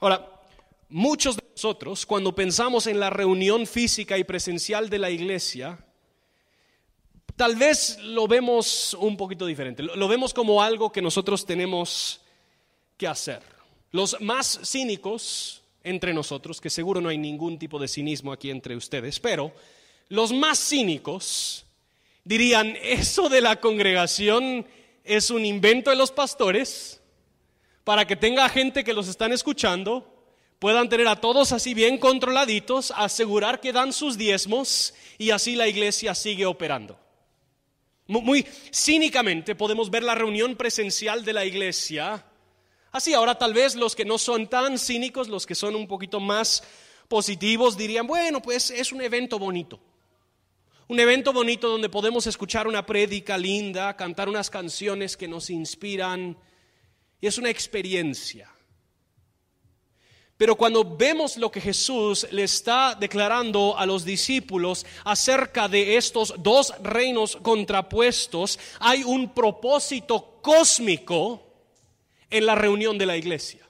Ahora, 0.00 0.26
muchos 0.88 1.36
de 1.36 1.44
nosotros, 1.54 2.06
cuando 2.06 2.34
pensamos 2.34 2.86
en 2.86 2.98
la 2.98 3.10
reunión 3.10 3.66
física 3.66 4.16
y 4.16 4.24
presencial 4.24 4.88
de 4.88 4.98
la 4.98 5.10
iglesia, 5.10 5.78
tal 7.36 7.54
vez 7.54 7.98
lo 7.98 8.26
vemos 8.26 8.94
un 8.94 9.18
poquito 9.18 9.44
diferente, 9.44 9.82
lo 9.82 10.08
vemos 10.08 10.32
como 10.32 10.62
algo 10.62 10.90
que 10.90 11.02
nosotros 11.02 11.44
tenemos 11.44 12.22
que 12.96 13.06
hacer. 13.06 13.42
Los 13.90 14.18
más 14.22 14.58
cínicos 14.64 15.61
entre 15.84 16.14
nosotros, 16.14 16.60
que 16.60 16.70
seguro 16.70 17.00
no 17.00 17.08
hay 17.08 17.18
ningún 17.18 17.58
tipo 17.58 17.78
de 17.78 17.88
cinismo 17.88 18.32
aquí 18.32 18.50
entre 18.50 18.76
ustedes, 18.76 19.20
pero 19.20 19.52
los 20.08 20.32
más 20.32 20.58
cínicos 20.58 21.66
dirían, 22.24 22.76
eso 22.82 23.28
de 23.28 23.40
la 23.40 23.60
congregación 23.60 24.66
es 25.04 25.30
un 25.30 25.44
invento 25.44 25.90
de 25.90 25.96
los 25.96 26.12
pastores 26.12 27.00
para 27.84 28.06
que 28.06 28.16
tenga 28.16 28.48
gente 28.48 28.84
que 28.84 28.92
los 28.92 29.08
están 29.08 29.32
escuchando, 29.32 30.08
puedan 30.58 30.88
tener 30.88 31.08
a 31.08 31.20
todos 31.20 31.50
así 31.50 31.74
bien 31.74 31.98
controladitos, 31.98 32.92
asegurar 32.96 33.60
que 33.60 33.72
dan 33.72 33.92
sus 33.92 34.16
diezmos 34.16 34.94
y 35.18 35.30
así 35.30 35.56
la 35.56 35.66
iglesia 35.66 36.14
sigue 36.14 36.46
operando. 36.46 36.98
Muy, 38.06 38.46
cínicamente 38.72 39.54
podemos 39.54 39.90
ver 39.90 40.02
la 40.02 40.14
reunión 40.14 40.54
presencial 40.56 41.24
de 41.24 41.32
la 41.32 41.44
iglesia. 41.44 42.24
Así, 42.92 43.14
ahora 43.14 43.36
tal 43.36 43.54
vez 43.54 43.74
los 43.74 43.96
que 43.96 44.04
no 44.04 44.18
son 44.18 44.48
tan 44.48 44.78
cínicos, 44.78 45.28
los 45.28 45.46
que 45.46 45.54
son 45.54 45.74
un 45.74 45.88
poquito 45.88 46.20
más 46.20 46.62
positivos, 47.08 47.76
dirían, 47.76 48.06
bueno, 48.06 48.42
pues 48.42 48.70
es 48.70 48.92
un 48.92 49.00
evento 49.00 49.38
bonito. 49.38 49.80
Un 50.88 51.00
evento 51.00 51.32
bonito 51.32 51.70
donde 51.70 51.88
podemos 51.88 52.26
escuchar 52.26 52.66
una 52.66 52.84
prédica 52.84 53.38
linda, 53.38 53.96
cantar 53.96 54.28
unas 54.28 54.50
canciones 54.50 55.16
que 55.16 55.26
nos 55.26 55.48
inspiran. 55.48 56.36
Y 57.18 57.26
es 57.26 57.38
una 57.38 57.48
experiencia. 57.48 58.50
Pero 60.36 60.56
cuando 60.56 60.84
vemos 60.84 61.38
lo 61.38 61.50
que 61.50 61.62
Jesús 61.62 62.26
le 62.30 62.42
está 62.42 62.94
declarando 62.94 63.78
a 63.78 63.86
los 63.86 64.04
discípulos 64.04 64.84
acerca 65.04 65.66
de 65.66 65.96
estos 65.96 66.34
dos 66.38 66.74
reinos 66.82 67.36
contrapuestos, 67.36 68.58
hay 68.80 69.02
un 69.02 69.32
propósito 69.32 70.40
cósmico 70.42 71.51
en 72.32 72.46
la 72.46 72.54
reunión 72.54 72.98
de 72.98 73.06
la 73.06 73.16
iglesia. 73.16 73.60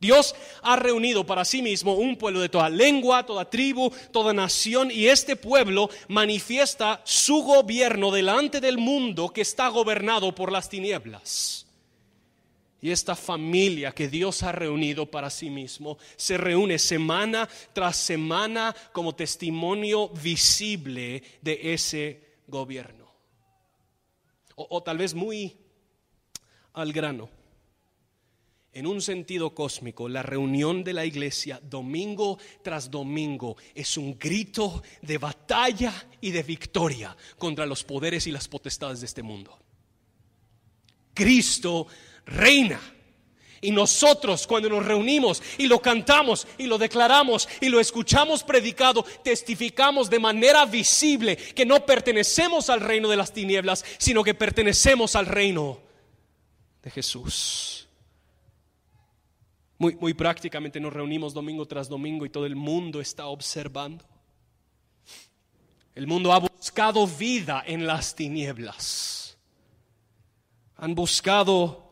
Dios 0.00 0.34
ha 0.62 0.76
reunido 0.76 1.26
para 1.26 1.44
sí 1.44 1.60
mismo 1.60 1.94
un 1.94 2.16
pueblo 2.16 2.40
de 2.40 2.48
toda 2.48 2.68
lengua, 2.68 3.26
toda 3.26 3.50
tribu, 3.50 3.90
toda 4.12 4.32
nación, 4.32 4.90
y 4.92 5.08
este 5.08 5.34
pueblo 5.34 5.90
manifiesta 6.06 7.00
su 7.04 7.42
gobierno 7.42 8.12
delante 8.12 8.60
del 8.60 8.78
mundo 8.78 9.30
que 9.30 9.40
está 9.40 9.68
gobernado 9.68 10.34
por 10.34 10.52
las 10.52 10.68
tinieblas. 10.68 11.66
Y 12.80 12.92
esta 12.92 13.16
familia 13.16 13.90
que 13.90 14.08
Dios 14.08 14.44
ha 14.44 14.52
reunido 14.52 15.10
para 15.10 15.30
sí 15.30 15.50
mismo 15.50 15.98
se 16.16 16.38
reúne 16.38 16.78
semana 16.78 17.48
tras 17.72 17.96
semana 17.96 18.74
como 18.92 19.16
testimonio 19.16 20.10
visible 20.10 21.24
de 21.42 21.72
ese 21.74 22.36
gobierno. 22.46 23.08
O, 24.54 24.80
tal 24.82 24.98
vez 24.98 25.14
muy 25.14 25.56
al 26.72 26.92
grano. 26.92 27.28
En 28.72 28.86
un 28.86 29.00
sentido 29.00 29.54
cósmico, 29.54 30.08
la 30.08 30.22
reunión 30.22 30.84
de 30.84 30.92
la 30.92 31.06
iglesia 31.06 31.60
domingo 31.62 32.38
tras 32.62 32.90
domingo 32.90 33.56
es 33.74 33.96
un 33.96 34.18
grito 34.18 34.82
de 35.00 35.18
batalla 35.18 36.06
y 36.20 36.30
de 36.30 36.42
victoria 36.42 37.16
contra 37.38 37.66
los 37.66 37.82
poderes 37.82 38.26
y 38.26 38.30
las 38.30 38.46
potestades 38.46 39.00
de 39.00 39.06
este 39.06 39.22
mundo. 39.22 39.58
Cristo 41.14 41.86
reina. 42.26 42.80
Y 43.60 43.72
nosotros 43.72 44.46
cuando 44.46 44.68
nos 44.68 44.86
reunimos 44.86 45.42
y 45.56 45.66
lo 45.66 45.82
cantamos 45.82 46.46
y 46.58 46.66
lo 46.66 46.78
declaramos 46.78 47.48
y 47.60 47.70
lo 47.70 47.80
escuchamos 47.80 48.44
predicado, 48.44 49.04
testificamos 49.24 50.08
de 50.08 50.20
manera 50.20 50.64
visible 50.64 51.36
que 51.36 51.66
no 51.66 51.84
pertenecemos 51.84 52.70
al 52.70 52.80
reino 52.80 53.08
de 53.08 53.16
las 53.16 53.32
tinieblas, 53.32 53.84
sino 53.98 54.22
que 54.22 54.34
pertenecemos 54.34 55.16
al 55.16 55.26
reino 55.26 55.80
de 56.82 56.90
Jesús. 56.92 57.87
Muy, 59.78 60.12
prácticamente 60.14 60.80
nos 60.80 60.92
reunimos 60.92 61.32
domingo 61.32 61.64
tras 61.66 61.88
domingo 61.88 62.26
y 62.26 62.30
todo 62.30 62.46
el 62.46 62.56
mundo 62.56 63.00
está 63.00 63.26
observando. 63.26 64.04
El 65.94 66.06
mundo 66.06 66.32
ha 66.32 66.40
buscado 66.40 67.06
vida 67.06 67.62
en 67.66 67.86
las 67.86 68.14
tinieblas. 68.14 69.38
Han 70.76 70.94
buscado 70.94 71.88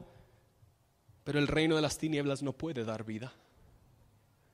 pero 1.27 1.41
el 1.41 1.49
reino 1.49 1.75
de 1.75 1.83
las 1.83 1.99
tinieblas 1.99 2.41
no 2.45 2.53
puede 2.53 2.85
dar 2.85 3.03
vida. 3.03 3.33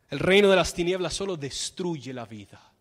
El 0.08 0.18
reino 0.18 0.48
de 0.48 0.56
las 0.56 0.72
tinieblas 0.72 1.12
solo 1.12 1.36
destruye 1.36 2.14
la 2.14 2.24
vida. 2.24 2.72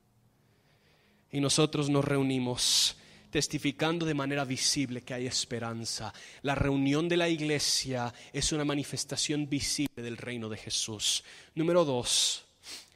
Y 1.30 1.42
nosotros 1.42 1.90
nos 1.90 2.06
reunimos 2.06 2.96
testificando 3.32 4.06
de 4.06 4.14
manera 4.14 4.46
visible 4.46 5.02
que 5.02 5.16
hay 5.16 5.26
esperanza. 5.26 6.14
La 6.44 6.54
reunión 6.54 7.10
de 7.10 7.18
la 7.18 7.30
iglesia 7.30 8.14
es 8.32 8.52
una 8.52 8.66
manifestación 8.66 9.50
visible 9.50 10.04
del 10.04 10.18
reino 10.18 10.50
de 10.50 10.58
Jesús. 10.58 11.24
Número 11.56 11.84
dos, 11.84 12.46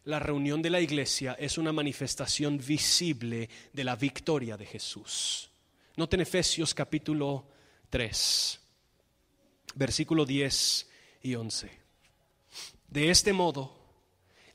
la 0.04 0.20
reunión 0.20 0.62
de 0.62 0.70
la 0.70 0.82
iglesia 0.82 1.36
es 1.40 1.58
una 1.58 1.72
manifestación 1.72 2.60
visible 2.60 3.50
de 3.74 3.84
la 3.84 3.96
victoria 3.96 4.58
de 4.58 4.66
Jesús. 4.68 5.50
Noten 5.96 6.22
Efesios 6.22 6.76
capítulo 6.76 7.48
3 7.90 8.60
versículo 9.76 10.26
10 10.26 10.90
y 11.24 11.36
11. 11.36 11.70
De 12.88 13.10
este 13.10 13.34
modo, 13.34 13.85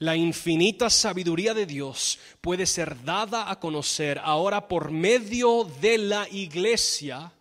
la 0.01 0.17
infinita 0.17 0.89
sabiduría 0.89 1.53
de 1.53 1.67
Dios 1.67 2.19
puede 2.41 2.67
ser 2.67 3.05
dada 3.05 3.51
a 3.51 3.61
conocer 3.61 4.19
ahora 4.19 4.67
por 4.67 4.91
medio 4.91 5.65
de 5.81 5.99
la 5.99 6.27
iglesia 6.31 7.33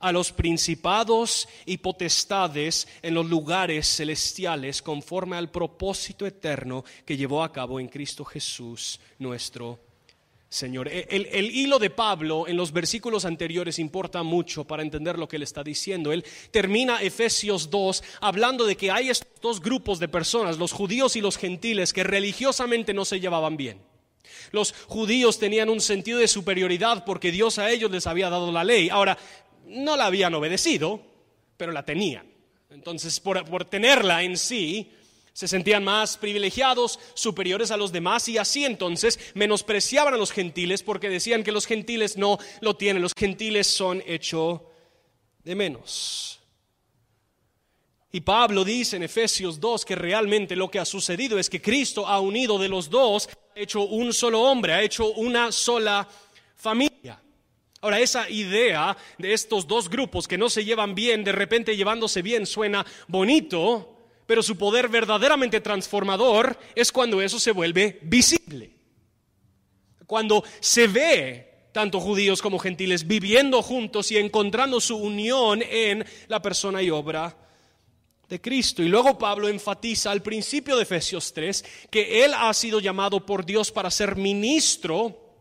a 0.00 0.10
los 0.10 0.32
principados 0.32 1.48
y 1.64 1.78
potestades 1.78 2.88
en 3.00 3.14
los 3.14 3.26
lugares 3.30 3.86
celestiales 3.86 4.82
conforme 4.82 5.36
al 5.36 5.50
propósito 5.50 6.26
eterno 6.26 6.84
que 7.06 7.16
llevó 7.16 7.44
a 7.44 7.52
cabo 7.52 7.78
en 7.78 7.86
Cristo 7.86 8.24
Jesús 8.24 8.98
nuestro 9.20 9.78
Señor. 10.52 10.86
E, 10.88 11.06
el, 11.08 11.50
hilo 11.50 11.78
de 11.78 11.88
Pablo 11.88 12.46
en 12.46 12.58
los 12.58 12.72
versículos 12.72 13.24
anteriores 13.24 13.78
importa 13.78 14.22
mucho 14.22 14.64
para 14.64 14.82
entender 14.82 15.18
lo 15.18 15.26
que 15.26 15.36
él 15.36 15.42
está 15.42 15.64
diciendo. 15.64 16.12
Él 16.12 16.26
termina 16.50 17.00
Efesios 17.00 17.70
2 17.70 18.04
hablando 18.20 18.66
de 18.66 18.76
que 18.76 18.90
hay 18.90 19.08
estos 19.08 19.40
dos 19.40 19.62
grupos 19.62 19.98
de 19.98 20.08
personas, 20.08 20.58
los 20.58 20.72
judíos 20.72 21.16
y 21.16 21.22
los 21.22 21.38
gentiles, 21.38 21.94
que 21.94 22.04
religiosamente 22.04 22.92
no 22.92 23.06
se 23.06 23.18
llevaban 23.18 23.56
bien. 23.56 23.80
Los 24.50 24.74
judíos 24.88 25.38
tenían 25.38 25.70
un 25.70 25.80
sentido 25.80 26.18
de 26.18 26.28
superioridad 26.28 27.06
porque 27.06 27.32
Dios 27.32 27.58
a 27.58 27.70
ellos 27.70 27.90
les 27.90 28.06
había 28.06 28.28
dado 28.28 28.52
la 28.52 28.62
ley. 28.62 28.90
Ahora, 28.90 29.16
no 29.66 29.96
la 29.96 30.04
habían 30.04 30.34
obedecido, 30.34 31.00
pero 31.56 31.72
la 31.72 31.86
tenían. 31.86 32.26
Entonces, 32.68 33.18
por, 33.20 33.42
por 33.46 33.64
tenerla 33.64 34.22
en 34.22 34.36
sí, 34.36 34.92
se 35.32 35.48
sentían 35.48 35.82
más 35.82 36.16
privilegiados, 36.16 36.98
superiores 37.14 37.70
a 37.70 37.76
los 37.76 37.92
demás 37.92 38.28
y 38.28 38.38
así 38.38 38.64
entonces 38.64 39.18
menospreciaban 39.34 40.14
a 40.14 40.18
los 40.18 40.30
gentiles 40.30 40.82
porque 40.82 41.08
decían 41.08 41.42
que 41.42 41.52
los 41.52 41.66
gentiles 41.66 42.16
no 42.16 42.38
lo 42.60 42.76
tienen, 42.76 43.02
los 43.02 43.14
gentiles 43.14 43.66
son 43.66 44.02
hecho 44.06 44.66
de 45.42 45.54
menos. 45.54 46.38
Y 48.14 48.20
Pablo 48.20 48.62
dice 48.62 48.96
en 48.96 49.04
Efesios 49.04 49.58
2 49.58 49.86
que 49.86 49.96
realmente 49.96 50.54
lo 50.54 50.70
que 50.70 50.78
ha 50.78 50.84
sucedido 50.84 51.38
es 51.38 51.48
que 51.48 51.62
Cristo 51.62 52.06
ha 52.06 52.20
unido 52.20 52.58
de 52.58 52.68
los 52.68 52.90
dos, 52.90 53.28
ha 53.28 53.58
hecho 53.58 53.80
un 53.82 54.12
solo 54.12 54.42
hombre, 54.42 54.74
ha 54.74 54.82
hecho 54.82 55.12
una 55.12 55.50
sola 55.50 56.06
familia. 56.54 57.18
Ahora, 57.80 57.98
esa 57.98 58.30
idea 58.30 58.96
de 59.18 59.32
estos 59.32 59.66
dos 59.66 59.88
grupos 59.88 60.28
que 60.28 60.38
no 60.38 60.48
se 60.48 60.64
llevan 60.64 60.94
bien, 60.94 61.24
de 61.24 61.32
repente 61.32 61.76
llevándose 61.76 62.22
bien, 62.22 62.46
suena 62.46 62.86
bonito, 63.08 63.91
pero 64.32 64.42
su 64.42 64.56
poder 64.56 64.88
verdaderamente 64.88 65.60
transformador 65.60 66.58
es 66.74 66.90
cuando 66.90 67.20
eso 67.20 67.38
se 67.38 67.50
vuelve 67.52 67.98
visible. 68.00 68.74
Cuando 70.06 70.42
se 70.58 70.86
ve 70.86 71.66
tanto 71.70 72.00
judíos 72.00 72.40
como 72.40 72.58
gentiles 72.58 73.06
viviendo 73.06 73.60
juntos 73.60 74.10
y 74.10 74.16
encontrando 74.16 74.80
su 74.80 74.96
unión 74.96 75.62
en 75.62 76.02
la 76.28 76.40
persona 76.40 76.80
y 76.82 76.88
obra 76.88 77.36
de 78.26 78.40
Cristo. 78.40 78.82
Y 78.82 78.88
luego 78.88 79.18
Pablo 79.18 79.48
enfatiza 79.48 80.10
al 80.10 80.22
principio 80.22 80.76
de 80.76 80.84
Efesios 80.84 81.34
3 81.34 81.90
que 81.90 82.24
él 82.24 82.32
ha 82.34 82.54
sido 82.54 82.80
llamado 82.80 83.26
por 83.26 83.44
Dios 83.44 83.70
para 83.70 83.90
ser 83.90 84.16
ministro 84.16 85.31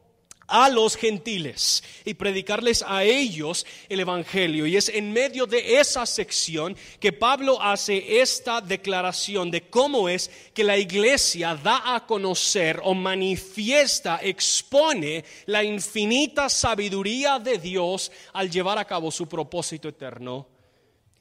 a 0.51 0.69
los 0.69 0.95
gentiles 0.95 1.81
y 2.05 2.13
predicarles 2.13 2.83
a 2.85 3.03
ellos 3.03 3.65
el 3.89 4.01
Evangelio. 4.01 4.67
Y 4.67 4.75
es 4.75 4.89
en 4.89 5.11
medio 5.13 5.47
de 5.47 5.79
esa 5.79 6.05
sección 6.05 6.75
que 6.99 7.13
Pablo 7.13 7.61
hace 7.61 8.21
esta 8.21 8.61
declaración 8.61 9.49
de 9.49 9.69
cómo 9.69 10.09
es 10.09 10.29
que 10.53 10.63
la 10.63 10.77
iglesia 10.77 11.55
da 11.55 11.95
a 11.95 12.05
conocer 12.05 12.81
o 12.83 12.93
manifiesta, 12.93 14.19
expone 14.21 15.23
la 15.45 15.63
infinita 15.63 16.49
sabiduría 16.49 17.39
de 17.39 17.57
Dios 17.57 18.11
al 18.33 18.51
llevar 18.51 18.77
a 18.77 18.85
cabo 18.85 19.09
su 19.09 19.27
propósito 19.27 19.87
eterno 19.87 20.47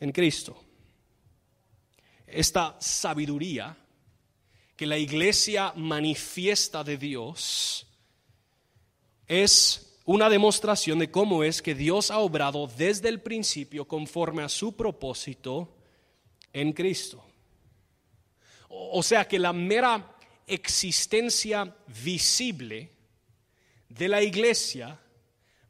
en 0.00 0.10
Cristo. 0.10 0.60
Esta 2.26 2.76
sabiduría 2.80 3.76
que 4.76 4.86
la 4.86 4.96
iglesia 4.96 5.74
manifiesta 5.76 6.82
de 6.82 6.96
Dios, 6.96 7.86
es 9.30 9.96
una 10.06 10.28
demostración 10.28 10.98
de 10.98 11.08
cómo 11.08 11.44
es 11.44 11.62
que 11.62 11.76
Dios 11.76 12.10
ha 12.10 12.18
obrado 12.18 12.66
desde 12.66 13.08
el 13.08 13.20
principio 13.20 13.86
conforme 13.86 14.42
a 14.42 14.48
su 14.48 14.74
propósito 14.74 15.72
en 16.52 16.72
Cristo. 16.72 17.24
O 18.68 19.04
sea 19.04 19.28
que 19.28 19.38
la 19.38 19.52
mera 19.52 20.16
existencia 20.48 21.76
visible 22.02 22.90
de 23.88 24.08
la 24.08 24.20
iglesia 24.20 24.98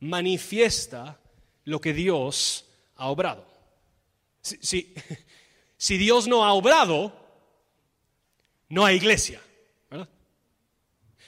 manifiesta 0.00 1.20
lo 1.64 1.78
que 1.78 1.92
Dios 1.92 2.64
ha 2.96 3.08
obrado. 3.08 3.46
Si, 4.40 4.94
Dios 5.98 6.26
no 6.26 6.46
ha 6.46 6.54
obrado, 6.54 7.12
no 8.70 8.86
hay 8.86 8.96
iglesia. 8.96 9.42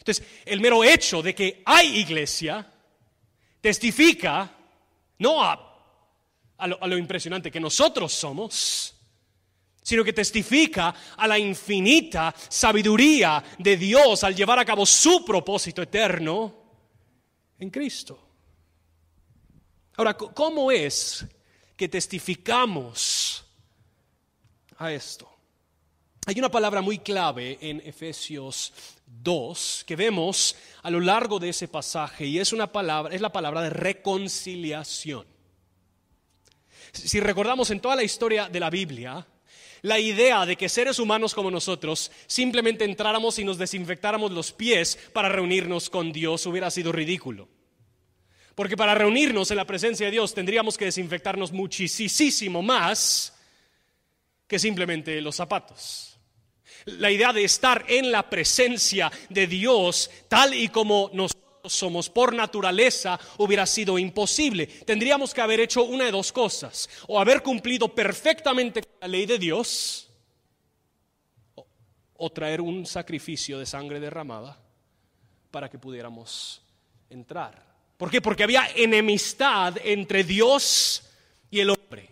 Entonces, 0.03 0.27
el 0.45 0.61
mero 0.61 0.83
hecho 0.83 1.23
de 1.23 1.33
que 1.33 1.63
hay 1.65 2.01
iglesia 2.01 2.69
testifica 3.61 4.53
no 5.19 5.45
a, 5.45 6.67
lo, 6.67 6.83
a 6.83 6.87
lo 6.89 6.99
impresionante 6.99 7.53
que 7.53 7.61
nosotros 7.61 8.13
somos, 8.13 8.97
sino 9.81 10.03
que 10.03 10.13
testifica 10.13 10.93
a 11.17 11.29
la 11.29 11.39
infinita 11.39 12.35
sabiduría 12.49 13.45
de 13.59 13.77
Dios 13.77 14.25
al 14.25 14.35
llevar 14.35 14.59
a 14.59 14.65
cabo 14.65 14.85
su 14.85 15.25
propósito 15.25 15.83
eterno 15.83 16.53
en 17.61 17.71
Cristo. 17.71 18.19
Ahora, 19.97 20.17
¿cómo 20.17 20.73
es 20.73 21.25
que 21.77 21.89
testificamos 21.89 23.45
a 24.79 24.91
esto? 24.91 25.32
Hay 26.25 26.39
una 26.39 26.51
palabra 26.51 26.81
muy 26.83 26.99
clave 26.99 27.59
en 27.61 27.83
Efesios 27.85 28.73
2 29.07 29.83
que 29.85 29.97
vemos 29.97 30.55
a 30.83 30.89
lo 30.89 31.01
largo 31.01 31.41
de 31.41 31.49
ese 31.49 31.67
pasaje 31.67 32.25
y 32.27 32.39
es 32.39 32.53
una 32.53 32.71
palabra 32.71 33.13
es 33.13 33.21
la 33.21 33.33
palabra 33.33 33.61
de 33.63 33.71
reconciliación. 33.71 35.27
Si 36.93 37.19
recordamos 37.19 37.73
en 37.73 37.81
toda 37.81 37.97
la 37.97 38.05
historia 38.05 38.49
de 38.49 38.61
la 38.61 38.71
Biblia, 38.71 39.27
la 39.83 39.99
idea 39.99 40.47
de 40.47 40.55
que 40.55 40.69
seres 40.69 41.01
humanos 41.01 41.35
como 41.35 41.51
nosotros 41.51 42.13
simplemente 42.29 42.85
entráramos 42.85 43.41
y 43.41 43.45
nos 43.45 43.59
desinfectáramos 43.59 44.31
los 44.31 44.53
pies 44.53 44.97
para 45.13 45.29
reunirnos 45.29 45.91
con 45.91 46.13
Dios 46.13 46.47
hubiera 46.47 46.71
sido 46.71 46.93
ridículo. 46.93 47.49
Porque 48.55 48.77
para 48.77 48.95
reunirnos 48.95 49.51
en 49.51 49.57
la 49.57 49.67
presencia 49.67 50.07
de 50.07 50.13
Dios 50.13 50.35
tendríamos 50.35 50.79
que 50.79 50.85
desinfectarnos 50.85 51.51
muchísimo 51.51 52.63
más 52.63 53.37
que 54.47 54.61
simplemente 54.61 55.21
los 55.21 55.35
zapatos. 55.35 56.12
La 56.87 57.11
idea 57.11 57.33
de 57.33 57.45
estar 57.45 57.85
en 57.89 58.11
la 58.11 58.29
presencia 58.29 59.11
de 59.29 59.47
Dios 59.47 60.11
tal 60.29 60.55
y 60.55 60.69
como 60.69 61.11
nosotros 61.13 61.43
somos 61.67 62.11
por 62.11 62.35
naturaleza 62.35 63.19
hubiera 63.39 63.67
sido 63.67 63.99
imposible. 63.99 64.67
Tendríamos 64.67 65.33
que 65.33 65.41
haber 65.41 65.61
hecho 65.61 65.85
una 65.85 66.07
de 66.07 66.11
dos 66.11 66.33
cosas, 66.33 66.89
o 67.07 67.21
haber 67.21 67.43
cumplido 67.43 67.89
perfectamente 67.89 68.83
la 69.01 69.09
ley 69.09 69.27
de 69.27 69.39
Dios, 69.39 70.09
o, 72.17 72.31
traer 72.31 72.61
un 72.61 72.87
sacrificio 72.87 73.59
de 73.59 73.67
sangre 73.67 73.99
derramada 73.99 74.59
para 75.51 75.69
que 75.69 75.79
pudiéramos 75.79 76.63
entrar. 77.11 77.61
¿Por 77.97 78.11
qué? 78.11 78.21
Porque 78.21 78.45
había 78.45 78.69
enemistad 78.75 79.77
entre 79.85 80.25
Dios 80.25 81.03
y 81.51 81.61
el 81.61 81.71
hombre. 81.71 82.09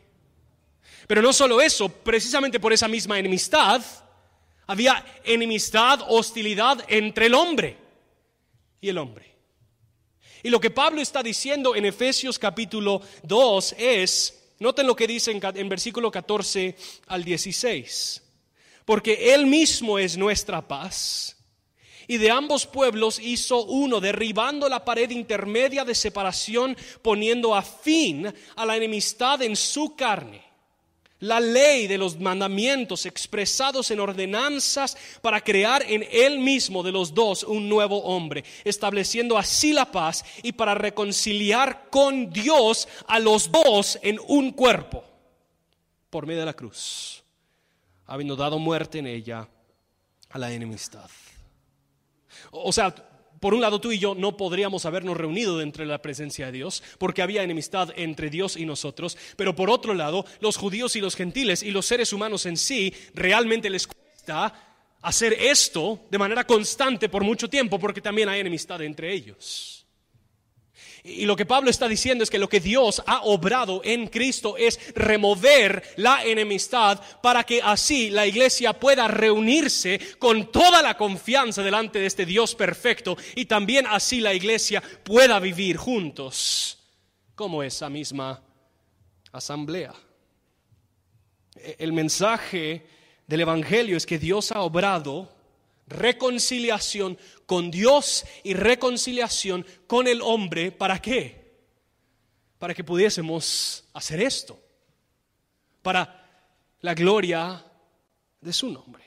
Pero 1.06 1.22
no 1.22 1.32
solo 1.32 1.60
eso, 1.60 1.88
precisamente 1.88 2.60
por 2.60 2.72
esa 2.72 2.86
misma 2.86 3.18
enemistad, 3.18 3.82
había 4.70 5.04
enemistad, 5.24 5.98
hostilidad 6.06 6.84
entre 6.86 7.26
el 7.26 7.34
hombre 7.34 7.76
y 8.80 8.88
el 8.88 8.98
hombre. 8.98 9.34
Y 10.44 10.48
lo 10.48 10.60
que 10.60 10.70
Pablo 10.70 11.00
está 11.00 11.24
diciendo 11.24 11.74
en 11.74 11.86
Efesios 11.86 12.38
capítulo 12.38 13.02
2 13.24 13.74
es, 13.76 14.52
noten 14.60 14.86
lo 14.86 14.94
que 14.94 15.08
dice 15.08 15.32
en, 15.32 15.68
versículo 15.68 16.08
14 16.08 16.76
al 17.08 17.24
16, 17.24 18.22
porque 18.84 19.34
Él 19.34 19.46
mismo 19.46 19.98
es 19.98 20.16
nuestra 20.16 20.66
paz. 20.66 21.36
Y 22.06 22.18
de 22.18 22.30
ambos 22.30 22.64
pueblos 22.64 23.18
hizo 23.18 23.64
uno, 23.64 23.98
derribando 24.00 24.68
la 24.68 24.84
pared 24.84 25.10
intermedia 25.10 25.84
de 25.84 25.96
separación, 25.96 26.76
poniendo 27.02 27.56
a 27.56 27.62
fin 27.62 28.32
a 28.54 28.64
la 28.64 28.76
enemistad 28.76 29.42
en 29.42 29.56
su 29.56 29.96
carne 29.96 30.49
la 31.20 31.38
ley 31.38 31.86
de 31.86 31.98
los 31.98 32.18
mandamientos 32.18 33.06
expresados 33.06 33.90
en 33.90 34.00
ordenanzas 34.00 34.96
para 35.22 35.40
crear 35.40 35.82
en 35.86 36.06
él 36.10 36.38
mismo 36.38 36.82
de 36.82 36.92
los 36.92 37.14
dos 37.14 37.44
un 37.44 37.68
nuevo 37.68 38.02
hombre, 38.02 38.44
estableciendo 38.64 39.38
así 39.38 39.72
la 39.72 39.90
paz 39.90 40.24
y 40.42 40.52
para 40.52 40.74
reconciliar 40.74 41.88
con 41.90 42.30
Dios 42.30 42.88
a 43.06 43.18
los 43.18 43.50
dos 43.50 43.98
en 44.02 44.18
un 44.28 44.50
cuerpo 44.50 45.04
por 46.08 46.26
medio 46.26 46.40
de 46.40 46.46
la 46.46 46.54
cruz, 46.54 47.22
habiendo 48.06 48.34
dado 48.34 48.58
muerte 48.58 48.98
en 48.98 49.06
ella 49.06 49.48
a 50.30 50.38
la 50.38 50.52
enemistad. 50.52 51.08
O 52.50 52.72
sea, 52.72 52.94
por 53.40 53.54
un 53.54 53.60
lado 53.60 53.80
tú 53.80 53.90
y 53.90 53.98
yo 53.98 54.14
no 54.14 54.36
podríamos 54.36 54.84
habernos 54.84 55.16
reunido 55.16 55.58
dentro 55.58 55.82
de 55.82 55.90
la 55.90 56.02
presencia 56.02 56.46
de 56.46 56.52
Dios 56.52 56.82
porque 56.98 57.22
había 57.22 57.42
enemistad 57.42 57.90
entre 57.96 58.30
Dios 58.30 58.56
y 58.56 58.66
nosotros, 58.66 59.16
pero 59.36 59.56
por 59.56 59.70
otro 59.70 59.94
lado 59.94 60.24
los 60.40 60.56
judíos 60.56 60.94
y 60.96 61.00
los 61.00 61.16
gentiles 61.16 61.62
y 61.62 61.70
los 61.70 61.86
seres 61.86 62.12
humanos 62.12 62.46
en 62.46 62.56
sí 62.56 62.94
realmente 63.14 63.70
les 63.70 63.86
cuesta 63.86 64.52
hacer 65.02 65.32
esto 65.32 66.00
de 66.10 66.18
manera 66.18 66.46
constante 66.46 67.08
por 67.08 67.24
mucho 67.24 67.48
tiempo 67.48 67.78
porque 67.78 68.00
también 68.00 68.28
hay 68.28 68.40
enemistad 68.40 68.82
entre 68.82 69.12
ellos. 69.12 69.79
Y 71.02 71.24
lo 71.24 71.34
que 71.34 71.46
Pablo 71.46 71.70
está 71.70 71.88
diciendo 71.88 72.24
es 72.24 72.30
que 72.30 72.38
lo 72.38 72.48
que 72.48 72.60
Dios 72.60 73.02
ha 73.06 73.22
obrado 73.22 73.80
en 73.84 74.08
Cristo 74.08 74.56
es 74.58 74.78
remover 74.94 75.82
la 75.96 76.24
enemistad 76.24 77.00
para 77.22 77.44
que 77.44 77.62
así 77.62 78.10
la 78.10 78.26
iglesia 78.26 78.74
pueda 78.74 79.08
reunirse 79.08 79.98
con 80.18 80.52
toda 80.52 80.82
la 80.82 80.96
confianza 80.96 81.62
delante 81.62 81.98
de 81.98 82.06
este 82.06 82.26
Dios 82.26 82.54
perfecto 82.54 83.16
y 83.34 83.46
también 83.46 83.86
así 83.86 84.20
la 84.20 84.34
iglesia 84.34 84.82
pueda 85.02 85.40
vivir 85.40 85.78
juntos 85.78 86.78
como 87.34 87.62
esa 87.62 87.88
misma 87.88 88.42
asamblea. 89.32 89.94
El 91.78 91.92
mensaje 91.92 92.86
del 93.26 93.40
Evangelio 93.40 93.96
es 93.96 94.04
que 94.04 94.18
Dios 94.18 94.52
ha 94.52 94.60
obrado 94.60 95.32
reconciliación 95.86 97.18
con 97.50 97.68
Dios 97.68 98.24
y 98.44 98.54
reconciliación 98.54 99.66
con 99.88 100.06
el 100.06 100.22
hombre. 100.22 100.70
¿Para 100.70 101.02
qué? 101.02 101.58
Para 102.60 102.72
que 102.72 102.84
pudiésemos 102.84 103.82
hacer 103.92 104.20
esto. 104.20 104.56
Para 105.82 106.46
la 106.80 106.94
gloria 106.94 107.60
de 108.40 108.52
su 108.52 108.70
nombre. 108.70 109.02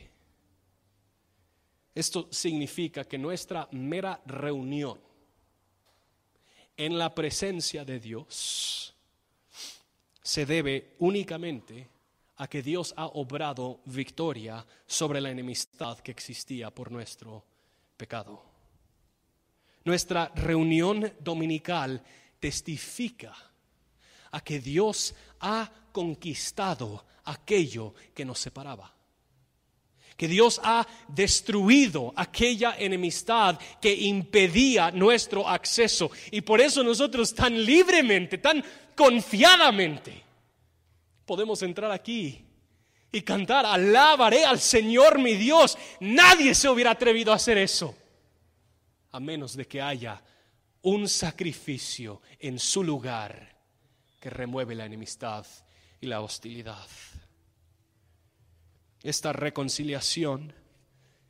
Esto 1.95 2.27
significa 2.31 3.05
que 3.05 3.17
nuestra 3.17 3.69
mera 3.71 4.21
reunión 4.25 4.99
en 6.75 6.97
la 6.97 7.15
presencia 7.15 7.85
de 7.85 7.97
Dios 8.01 8.93
se 10.21 10.45
debe 10.45 10.97
únicamente 10.99 11.87
a 12.35 12.49
que 12.49 12.61
Dios 12.61 12.93
ha 12.97 13.05
obrado 13.05 13.79
victoria 13.85 14.65
sobre 14.85 15.21
la 15.21 15.31
enemistad 15.31 15.99
que 15.99 16.11
existía 16.11 16.71
por 16.71 16.91
nuestro 16.91 17.52
pecado. 17.97 18.43
Nuestra 19.85 20.31
reunión 20.35 21.13
dominical 21.19 22.01
testifica 22.39 23.35
a 24.31 24.41
que 24.41 24.59
Dios 24.59 25.13
ha 25.41 25.69
conquistado 25.91 27.05
aquello 27.25 27.93
que 28.13 28.25
nos 28.25 28.39
separaba. 28.39 28.91
Que 30.15 30.27
Dios 30.27 30.61
ha 30.63 30.85
destruido 31.07 32.13
aquella 32.15 32.75
enemistad 32.77 33.59
que 33.81 33.93
impedía 33.93 34.91
nuestro 34.91 35.47
acceso. 35.47 36.11
Y 36.31 36.41
por 36.41 36.61
eso 36.61 36.83
nosotros 36.83 37.33
tan 37.33 37.65
libremente, 37.65 38.37
tan 38.37 38.63
confiadamente, 38.95 40.23
podemos 41.25 41.61
entrar 41.63 41.91
aquí 41.91 42.45
y 43.13 43.21
cantar, 43.21 43.63
alabaré 43.65 44.43
al 44.43 44.59
Señor 44.59 45.19
mi 45.19 45.35
Dios. 45.35 45.77
Nadie 45.99 46.55
se 46.55 46.67
hubiera 46.67 46.91
atrevido 46.91 47.31
a 47.31 47.35
hacer 47.35 47.59
eso, 47.59 47.95
a 49.11 49.19
menos 49.19 49.55
de 49.55 49.67
que 49.67 49.81
haya 49.81 50.19
un 50.81 51.07
sacrificio 51.07 52.21
en 52.39 52.57
su 52.57 52.83
lugar 52.83 53.55
que 54.19 54.31
remueve 54.31 54.73
la 54.73 54.85
enemistad 54.85 55.45
y 56.01 56.07
la 56.07 56.21
hostilidad. 56.21 56.87
Esta 59.03 59.31
reconciliación 59.31 60.53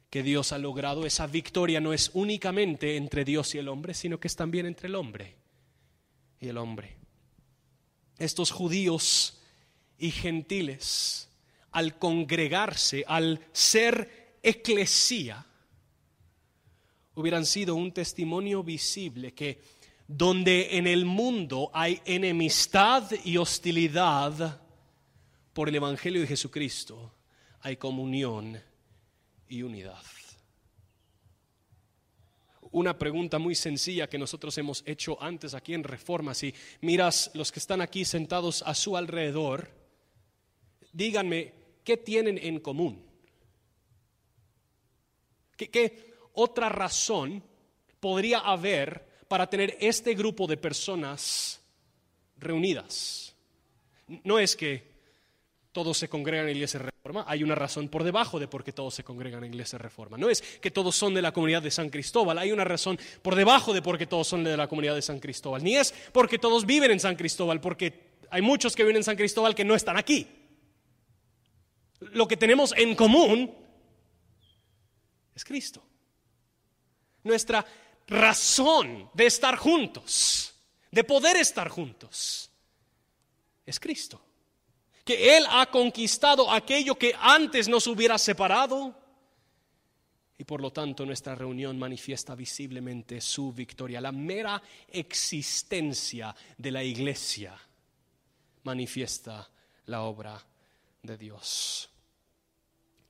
que 0.10 0.24
Dios 0.24 0.54
ha 0.54 0.60
logrado, 0.60 1.06
esa 1.06 1.28
victoria 1.28 1.82
no 1.82 1.92
es 1.92 2.12
únicamente 2.14 2.96
entre 2.96 3.26
Dios 3.26 3.56
y 3.56 3.58
el 3.58 3.68
hombre, 3.68 3.94
sino 3.94 4.22
que 4.22 4.30
es 4.30 4.38
también 4.38 4.68
entre 4.68 4.88
el 4.88 4.96
hombre 4.96 5.36
y 6.40 6.48
el 6.48 6.58
hombre. 6.58 6.96
Estos 8.20 8.52
judíos 8.52 9.42
y 9.98 10.12
gentiles, 10.12 11.30
al 11.74 11.98
congregarse, 11.98 13.04
al 13.08 13.40
ser 13.52 14.38
eclesía, 14.42 15.46
hubieran 17.16 17.46
sido 17.46 17.76
un 17.76 17.92
testimonio 17.92 18.64
visible 18.64 19.34
que 19.34 19.62
donde 20.08 20.78
en 20.78 20.88
el 20.88 21.06
mundo 21.06 21.72
hay 21.74 22.02
enemistad 22.06 23.10
y 23.24 23.38
hostilidad 23.38 24.62
por 25.54 25.70
el 25.70 25.76
Evangelio 25.76 26.22
de 26.22 26.28
Jesucristo, 26.28 27.14
hay 27.62 27.78
comunión 27.78 28.60
y 29.48 29.62
unidad. 29.62 30.04
Una 32.72 32.98
pregunta 32.98 33.38
muy 33.38 33.54
sencilla 33.54 34.10
que 34.10 34.18
nosotros 34.18 34.58
hemos 34.58 34.84
hecho 34.88 35.22
antes 35.22 35.54
aquí 35.54 35.76
en 35.76 35.84
Reforma, 35.84 36.34
si 36.34 36.54
miras 36.82 37.30
los 37.36 37.52
que 37.52 37.60
están 37.60 37.82
aquí 37.82 38.04
sentados 38.04 38.64
a 38.64 38.74
su 38.74 38.98
alrededor, 38.98 39.70
díganme, 40.92 41.54
¿qué 41.84 41.98
tienen 41.98 42.38
en 42.38 42.60
común? 42.60 43.04
¿Qué, 45.56 46.14
otra 46.34 46.70
razón 46.70 47.44
podría 48.00 48.40
haber 48.40 49.06
para 49.28 49.50
tener 49.50 49.78
este 49.80 50.14
grupo 50.14 50.48
de 50.48 50.58
personas 50.58 51.62
reunidas? 52.38 53.36
No 54.24 54.40
es 54.40 54.56
que 54.56 54.92
todos 55.72 55.98
se 55.98 56.08
congregan 56.08 56.48
en 56.48 56.56
Iglesia 56.56 56.80
Reforma, 56.80 57.26
hay 57.28 57.44
una 57.44 57.56
razón 57.56 57.90
por 57.90 58.04
debajo 58.04 58.40
de 58.40 58.48
por 58.48 58.64
qué 58.64 58.72
todos 58.72 58.94
se 58.94 59.04
congregan 59.04 59.44
en 59.44 59.54
Iglesia 59.54 59.80
Reforma. 59.80 60.18
No 60.18 60.30
es 60.30 60.42
que 60.42 60.70
todos 60.70 60.96
son 60.96 61.14
de 61.14 61.22
la 61.22 61.32
comunidad 61.32 61.64
de 61.64 61.72
San 61.72 61.90
Cristóbal, 61.90 62.38
hay 62.38 62.52
una 62.52 62.64
razón 62.64 63.00
por 63.22 63.36
debajo 63.36 63.74
de 63.74 63.82
por 63.82 63.98
qué 63.98 64.06
todos 64.06 64.28
son 64.28 64.44
de 64.44 64.56
la 64.56 64.68
comunidad 64.68 64.96
de 64.96 65.02
San 65.02 65.20
Cristóbal. 65.20 65.64
Ni 65.64 65.76
es 65.76 65.94
porque 66.12 66.38
todos 66.38 66.66
viven 66.66 66.92
en 66.92 67.00
San 67.00 67.16
Cristóbal, 67.16 67.60
porque 67.60 68.14
hay 68.30 68.42
muchos 68.42 68.76
que 68.76 68.84
viven 68.84 68.98
en 68.98 69.04
San 69.04 69.16
Cristóbal 69.16 69.56
que 69.56 69.66
no 69.66 69.76
están 69.76 69.98
aquí. 69.98 70.28
Lo 72.12 72.28
que 72.28 72.38
tenemos 72.38 72.74
en 72.76 72.96
común 72.96 73.54
es 75.36 75.44
Cristo. 75.44 75.84
Nuestra 77.24 77.66
razón 78.08 79.10
de 79.14 79.26
estar 79.26 79.56
juntos, 79.56 80.54
de 80.92 81.04
poder 81.04 81.38
estar 81.38 81.70
juntos, 81.70 82.52
es 83.66 83.80
Cristo 83.80 84.22
que 85.04 85.38
Él 85.38 85.46
ha 85.50 85.66
conquistado 85.70 86.50
aquello 86.50 86.96
que 86.96 87.14
antes 87.20 87.68
nos 87.68 87.88
hubiera 87.88 88.18
separado. 88.18 89.02
Y 90.38 90.46
por 90.46 90.62
lo 90.62 90.72
tanto 90.72 91.06
nuestra 91.06 91.36
reunión 91.36 91.78
manifiesta 91.78 92.36
visiblemente 92.36 93.22
su 93.22 93.52
victoria. 93.54 94.02
La 94.02 94.12
mera 94.12 94.62
existencia 94.88 96.36
de 96.58 96.72
la 96.72 96.84
iglesia 96.84 97.56
manifiesta 98.64 99.50
la 99.86 100.02
obra 100.04 100.42
de 101.02 101.18
Dios. 101.18 101.90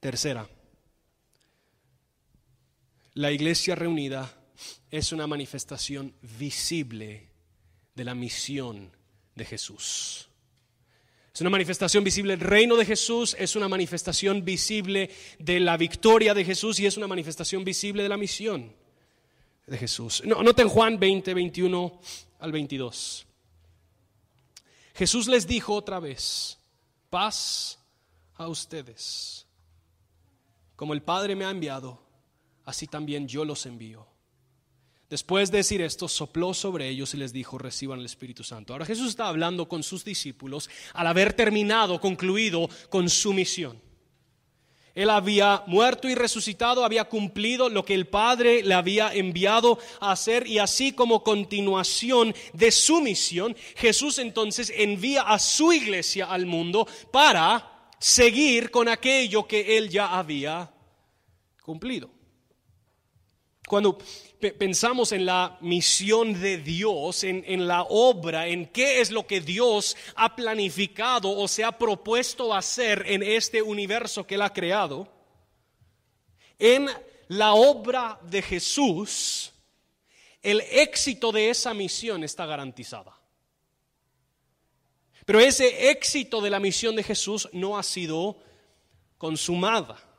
Tercera, 0.04 0.46
la 3.14 3.32
iglesia 3.32 3.74
reunida 3.74 4.30
es 4.92 5.14
una 5.14 5.28
manifestación 5.28 6.14
visible 6.38 7.30
de 7.96 8.04
la 8.04 8.14
misión 8.14 8.92
de 9.34 9.46
Jesús. 9.46 10.28
Es 11.34 11.40
una 11.40 11.50
manifestación 11.50 12.04
visible 12.04 12.36
del 12.36 12.46
reino 12.46 12.76
de 12.76 12.86
Jesús, 12.86 13.34
es 13.40 13.56
una 13.56 13.70
manifestación 13.70 14.44
visible 14.44 15.10
de 15.40 15.62
la 15.62 15.78
victoria 15.78 16.34
de 16.34 16.44
Jesús 16.44 16.82
y 16.82 16.86
es 16.86 16.98
una 16.98 17.08
manifestación 17.08 17.64
visible 17.64 18.04
de 18.04 18.10
la 18.10 18.18
misión 18.18 18.76
de 19.66 19.78
Jesús. 19.78 20.22
No, 20.26 20.44
noten 20.44 20.68
Juan 20.68 21.00
20, 21.00 21.34
21 21.34 22.02
al 22.40 22.52
22. 22.52 23.26
Jesús 24.96 25.28
les 25.28 25.48
dijo 25.48 25.74
otra 25.74 26.02
vez, 26.02 26.58
paz 27.10 27.80
a 28.36 28.50
ustedes. 28.50 29.43
Como 30.84 30.94
el 30.94 31.02
Padre 31.02 31.38
me 31.38 31.46
ha 31.46 31.50
enviado, 31.50 31.98
así 32.66 32.88
también 32.88 33.26
yo 33.26 33.46
los 33.46 33.66
envío. 33.66 34.06
Después 35.10 35.50
de 35.50 35.60
decir 35.60 35.82
esto, 35.82 36.10
sopló 36.10 36.54
sobre 36.54 36.90
ellos 36.90 37.14
y 37.14 37.18
les 37.20 37.32
dijo, 37.32 37.58
reciban 37.58 38.00
el 38.00 38.06
Espíritu 38.06 38.44
Santo. 38.44 38.74
Ahora 38.74 38.86
Jesús 38.86 39.08
está 39.08 39.30
hablando 39.30 39.70
con 39.70 39.82
sus 39.82 40.04
discípulos 40.04 40.70
al 40.94 41.08
haber 41.08 41.32
terminado, 41.32 42.02
concluido 42.02 42.70
con 42.90 43.10
su 43.10 43.32
misión. 43.32 43.82
Él 44.94 45.10
había 45.10 45.64
muerto 45.68 46.10
y 46.10 46.16
resucitado, 46.16 46.84
había 46.84 47.06
cumplido 47.06 47.70
lo 47.70 47.86
que 47.86 47.94
el 47.94 48.08
Padre 48.08 48.62
le 48.62 48.74
había 48.74 49.14
enviado 49.14 49.80
a 50.02 50.12
hacer 50.12 50.46
y 50.48 50.60
así 50.60 50.92
como 50.92 51.24
continuación 51.24 52.36
de 52.52 52.72
su 52.72 53.00
misión, 53.00 53.56
Jesús 53.78 54.20
entonces 54.20 54.70
envía 54.76 55.22
a 55.22 55.40
su 55.40 55.72
iglesia 55.72 56.26
al 56.26 56.46
mundo 56.46 56.86
para 57.10 57.70
seguir 58.04 58.70
con 58.70 58.90
aquello 58.90 59.48
que 59.48 59.78
él 59.78 59.90
ya 59.90 60.08
había 60.08 60.73
cumplido. 61.64 62.12
Cuando 63.68 63.98
pensamos 64.60 65.14
en 65.14 65.26
la 65.26 65.58
misión 65.62 66.40
de 66.40 66.58
Dios, 66.58 67.24
en, 67.24 67.68
la 67.68 67.84
obra, 67.84 68.48
en 68.48 68.68
qué 68.68 69.00
es 69.00 69.10
lo 69.10 69.26
que 69.26 69.40
Dios 69.40 69.96
ha 70.16 70.36
planificado 70.36 71.32
o 71.32 71.48
se 71.48 71.64
ha 71.64 71.78
propuesto 71.78 72.54
hacer 72.54 73.06
en 73.08 73.24
este 73.24 73.62
universo 73.62 74.28
que 74.28 74.36
Él 74.36 74.42
ha 74.42 74.52
creado, 74.52 75.08
en 76.60 76.90
la 77.30 77.54
obra 77.54 78.20
de 78.24 78.42
Jesús, 78.42 79.54
el 80.42 80.60
éxito 80.70 81.32
de 81.32 81.50
esa 81.50 81.74
misión 81.74 82.24
está 82.26 82.46
garantizada. 82.46 83.18
Pero 85.26 85.40
ese 85.40 85.90
éxito 85.90 86.42
de 86.42 86.50
la 86.50 86.60
misión 86.60 86.98
de 86.98 87.04
Jesús 87.04 87.48
no 87.54 87.78
ha 87.78 87.84
sido 87.84 88.38
consumada. 89.18 90.13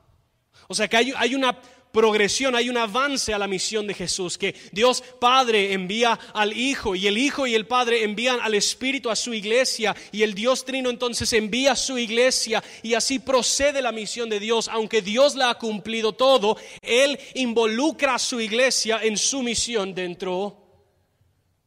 O 0.68 0.74
sea 0.74 0.88
que 0.88 0.96
hay, 0.96 1.34
una 1.34 1.56
progresión, 1.92 2.54
hay 2.54 2.68
un 2.68 2.76
avance 2.76 3.32
a 3.32 3.38
la 3.38 3.46
misión 3.46 3.86
de 3.86 3.94
Jesús, 3.94 4.38
que 4.38 4.54
Dios 4.72 5.02
Padre 5.20 5.72
envía 5.72 6.18
al 6.32 6.52
Hijo 6.52 6.94
y 6.94 7.06
el 7.06 7.18
Hijo 7.18 7.46
y 7.46 7.54
el 7.54 7.66
Padre 7.66 8.02
envían 8.02 8.40
al 8.40 8.54
Espíritu 8.54 9.10
a 9.10 9.16
su 9.16 9.32
iglesia 9.34 9.94
y 10.10 10.22
el 10.22 10.34
Dios 10.34 10.64
Trino 10.64 10.90
entonces 10.90 11.32
envía 11.32 11.72
a 11.72 11.76
su 11.76 11.98
iglesia 11.98 12.62
y 12.82 12.94
así 12.94 13.18
procede 13.18 13.82
la 13.82 13.92
misión 13.92 14.28
de 14.28 14.40
Dios. 14.40 14.68
Aunque 14.68 15.02
Dios 15.02 15.34
la 15.36 15.50
ha 15.50 15.58
cumplido 15.58 16.14
todo, 16.14 16.56
Él 16.82 17.18
involucra 17.34 18.16
a 18.16 18.18
su 18.18 18.40
iglesia 18.40 19.00
en 19.02 19.16
su 19.16 19.42
misión 19.42 19.94
dentro 19.94 20.64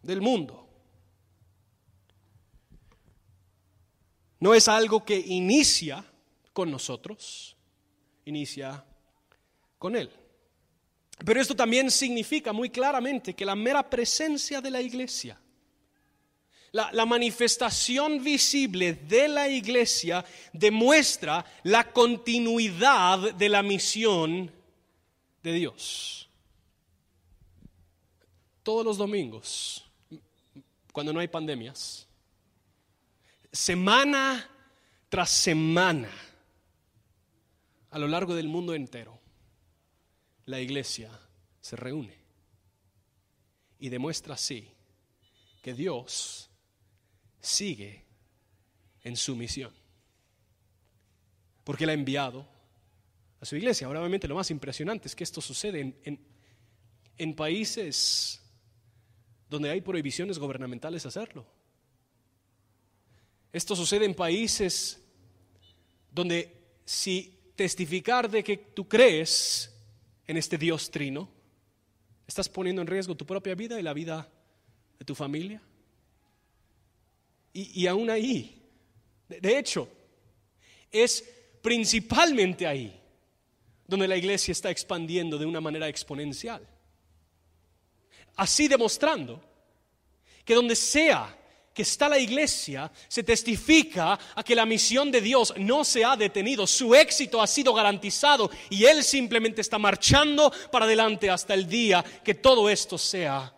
del 0.01 0.21
mundo. 0.21 0.67
No 4.39 4.53
es 4.53 4.67
algo 4.67 5.03
que 5.03 5.17
inicia 5.17 6.03
con 6.53 6.69
nosotros, 6.69 7.55
inicia 8.25 8.86
con 9.77 9.95
Él. 9.95 10.11
Pero 11.25 11.41
esto 11.41 11.55
también 11.55 11.89
significa 11.89 12.53
muy 12.53 12.69
claramente 12.69 13.33
que 13.33 13.45
la 13.45 13.55
mera 13.55 13.89
presencia 13.89 14.61
de 14.61 14.69
la 14.69 14.81
iglesia, 14.81 15.39
la, 16.71 17.05
manifestación 17.05 18.23
visible 18.23 18.93
de 18.93 19.27
la 19.27 19.49
iglesia 19.49 20.23
demuestra 20.53 21.43
la 21.63 21.91
continuidad 21.91 23.33
de 23.33 23.49
la 23.49 23.63
misión 23.63 24.51
de 25.41 25.53
Dios. 25.53 26.29
Todos 28.61 28.85
los 28.85 28.97
domingos, 28.97 29.83
cuando 30.91 31.13
no 31.13 31.19
hay 31.19 31.29
pandemias, 31.29 32.07
semana 33.51 34.47
tras 35.09 35.31
semana, 35.31 36.11
a 37.89 37.97
lo 37.97 38.07
largo 38.07 38.35
del 38.35 38.49
mundo 38.49 38.75
entero, 38.75 39.17
la 40.47 40.60
iglesia 40.60 41.12
se 41.62 41.75
reúne 41.75 42.17
y 43.79 43.89
demuestra 43.89 44.33
así 44.33 44.67
que 45.62 45.73
Dios 45.73 46.49
sigue 47.39 48.05
en 49.03 49.15
su 49.15 49.36
misión. 49.36 49.73
Porque 51.63 51.83
Él 51.83 51.91
ha 51.91 51.93
enviado 51.93 52.47
a 53.41 53.45
su 53.45 53.57
iglesia. 53.57 53.88
Ahora, 53.88 53.99
obviamente, 53.99 54.27
lo 54.27 54.36
más 54.36 54.49
impresionante 54.49 55.10
es 55.10 55.15
que 55.15 55.25
esto 55.25 55.41
sucede 55.41 55.95
en, 56.03 56.19
en 57.17 57.36
países 57.36 58.41
donde 59.49 59.69
hay 59.69 59.81
prohibiciones 59.81 60.39
gubernamentales 60.39 61.05
hacerlo. 61.05 61.45
Esto 63.51 63.75
sucede 63.75 64.05
en 64.05 64.15
países 64.15 65.03
donde 66.10 66.79
si 66.86 67.51
testificar 67.55 68.29
de 68.29 68.43
que 68.43 68.57
tú 68.57 68.88
crees 68.88 69.73
en 70.27 70.37
este 70.37 70.57
Dios 70.57 70.91
trino? 70.91 71.29
¿Estás 72.27 72.49
poniendo 72.49 72.81
en 72.81 72.87
riesgo 72.87 73.15
tu 73.15 73.25
propia 73.25 73.55
vida 73.55 73.79
y 73.79 73.83
la 73.83 73.93
vida 73.93 74.29
de 74.99 75.05
tu 75.05 75.15
familia? 75.15 75.61
Y, 77.53 77.87
aún 77.87 78.09
ahí, 78.11 78.61
de 79.27 79.57
hecho, 79.57 79.89
es 80.91 81.27
principalmente 81.61 82.67
ahí 82.67 83.01
donde 83.87 84.07
la 84.07 84.17
iglesia 84.17 84.51
está 84.51 84.69
expandiendo 84.69 85.37
de 85.37 85.45
una 85.45 85.61
manera 85.61 85.87
exponencial. 85.87 86.67
Así 88.35 88.67
demostrando 88.67 89.41
que 90.45 90.53
donde 90.53 90.75
sea 90.75 91.35
que 91.77 91.83
está 91.83 92.09
la 92.09 92.17
iglesia, 92.17 92.91
se 93.07 93.21
testifica 93.21 94.17
a 94.33 94.43
que 94.43 94.55
la 94.55 94.65
misión 94.65 95.11
de 95.11 95.21
Dios 95.21 95.53
no 95.59 95.83
se 95.83 96.03
ha 96.03 96.17
detenido, 96.17 96.65
su 96.65 96.95
éxito 96.95 97.39
ha 97.39 97.45
sido 97.45 97.71
garantizado 97.71 98.49
y 98.71 98.85
Él 98.85 99.03
simplemente 99.03 99.61
está 99.61 99.77
marchando 99.77 100.51
para 100.71 100.85
adelante 100.85 101.29
hasta 101.29 101.53
el 101.53 101.67
día 101.69 102.03
que 102.23 102.33
todo 102.33 102.67
esto 102.67 102.97
sea 102.97 103.55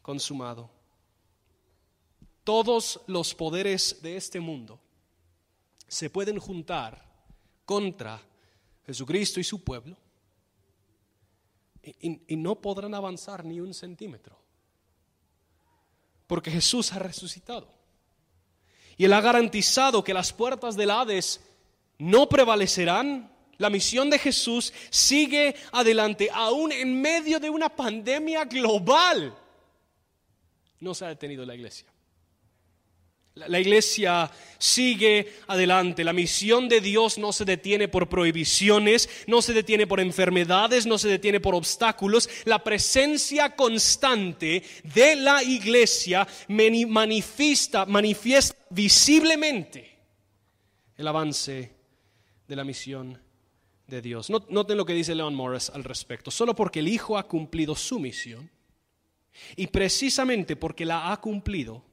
consumado. 0.00 0.70
Todos 2.42 3.02
los 3.08 3.34
poderes 3.34 4.00
de 4.00 4.16
este 4.16 4.40
mundo 4.40 4.80
se 5.86 6.08
pueden 6.08 6.38
juntar 6.38 7.06
contra 7.66 8.22
Jesucristo 8.86 9.38
y 9.38 9.44
su 9.44 9.62
pueblo 9.62 9.98
y, 11.82 12.22
y 12.26 12.36
no 12.36 12.58
podrán 12.58 12.94
avanzar 12.94 13.44
ni 13.44 13.60
un 13.60 13.74
centímetro 13.74 14.45
porque 16.26 16.50
Jesús 16.50 16.92
ha 16.92 16.98
resucitado. 16.98 17.68
Y 18.96 19.04
Él 19.04 19.12
ha 19.12 19.20
garantizado 19.20 20.02
que 20.02 20.14
las 20.14 20.32
puertas 20.32 20.76
del 20.76 20.90
Hades 20.90 21.40
no 21.98 22.28
prevalecerán, 22.28 23.32
La 23.58 23.70
misión 23.70 24.10
de 24.10 24.18
Jesús 24.18 24.70
sigue 24.90 25.56
adelante, 25.72 26.28
aún 26.30 26.72
en 26.72 27.00
medio 27.00 27.40
de 27.40 27.48
una 27.48 27.70
pandemia 27.70 28.44
global. 28.44 29.34
No 30.78 30.94
se 30.94 31.06
ha 31.06 31.08
detenido 31.08 31.46
la 31.46 31.54
iglesia. 31.54 31.86
La 33.36 33.60
iglesia 33.60 34.30
sigue 34.58 35.34
adelante. 35.46 36.02
La 36.02 36.14
misión 36.14 36.70
de 36.70 36.80
Dios 36.80 37.18
no 37.18 37.32
se 37.32 37.44
detiene 37.44 37.86
por 37.86 38.08
prohibiciones, 38.08 39.10
no 39.26 39.42
se 39.42 39.52
detiene 39.52 39.86
por 39.86 40.00
enfermedades, 40.00 40.86
no 40.86 40.96
se 40.96 41.08
detiene 41.08 41.38
por 41.38 41.54
obstáculos. 41.54 42.30
La 42.46 42.64
presencia 42.64 43.54
constante 43.54 44.62
de 44.82 45.16
la 45.16 45.42
iglesia 45.42 46.26
manifiesta, 46.48 47.84
manifiesta 47.84 48.56
visiblemente 48.70 49.98
el 50.96 51.06
avance 51.06 51.72
de 52.48 52.56
la 52.56 52.64
misión 52.64 53.20
de 53.86 54.00
Dios. 54.00 54.30
Noten 54.30 54.78
lo 54.78 54.86
que 54.86 54.94
dice 54.94 55.14
Leon 55.14 55.34
Morris 55.34 55.68
al 55.68 55.84
respecto. 55.84 56.30
Solo 56.30 56.54
porque 56.54 56.80
el 56.80 56.88
Hijo 56.88 57.18
ha 57.18 57.28
cumplido 57.28 57.76
su 57.76 57.98
misión 57.98 58.50
y 59.54 59.66
precisamente 59.66 60.56
porque 60.56 60.86
la 60.86 61.12
ha 61.12 61.20
cumplido, 61.20 61.84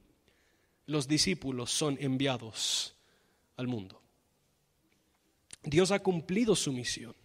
los 0.86 1.08
discípulos 1.08 1.72
son 1.72 1.98
enviados 2.00 2.96
al 3.58 3.68
mundo. 3.68 4.02
Dios 5.64 5.92
ha 5.92 6.00
cumplido 6.00 6.56
su 6.56 6.74
misión 6.74 7.16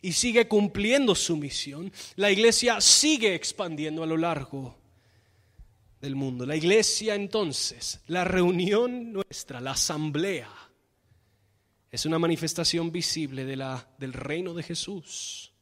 y 0.00 0.12
sigue 0.12 0.46
cumpliendo 0.48 1.14
su 1.14 1.36
misión. 1.36 1.92
La 2.16 2.30
iglesia 2.30 2.80
sigue 2.80 3.34
expandiendo 3.34 4.02
a 4.02 4.06
lo 4.06 4.16
largo 4.16 4.76
del 6.00 6.14
mundo. 6.14 6.46
La 6.46 6.56
iglesia 6.56 7.14
entonces, 7.14 8.00
la 8.06 8.24
reunión 8.24 9.12
nuestra, 9.12 9.60
la 9.60 9.72
asamblea, 9.72 10.50
es 11.90 12.06
una 12.06 12.18
manifestación 12.18 12.90
visible 12.90 13.44
de 13.44 13.56
la, 13.56 13.88
del 13.98 14.12
reino 14.12 14.52
de 14.54 14.62
Jesús. 14.62 15.52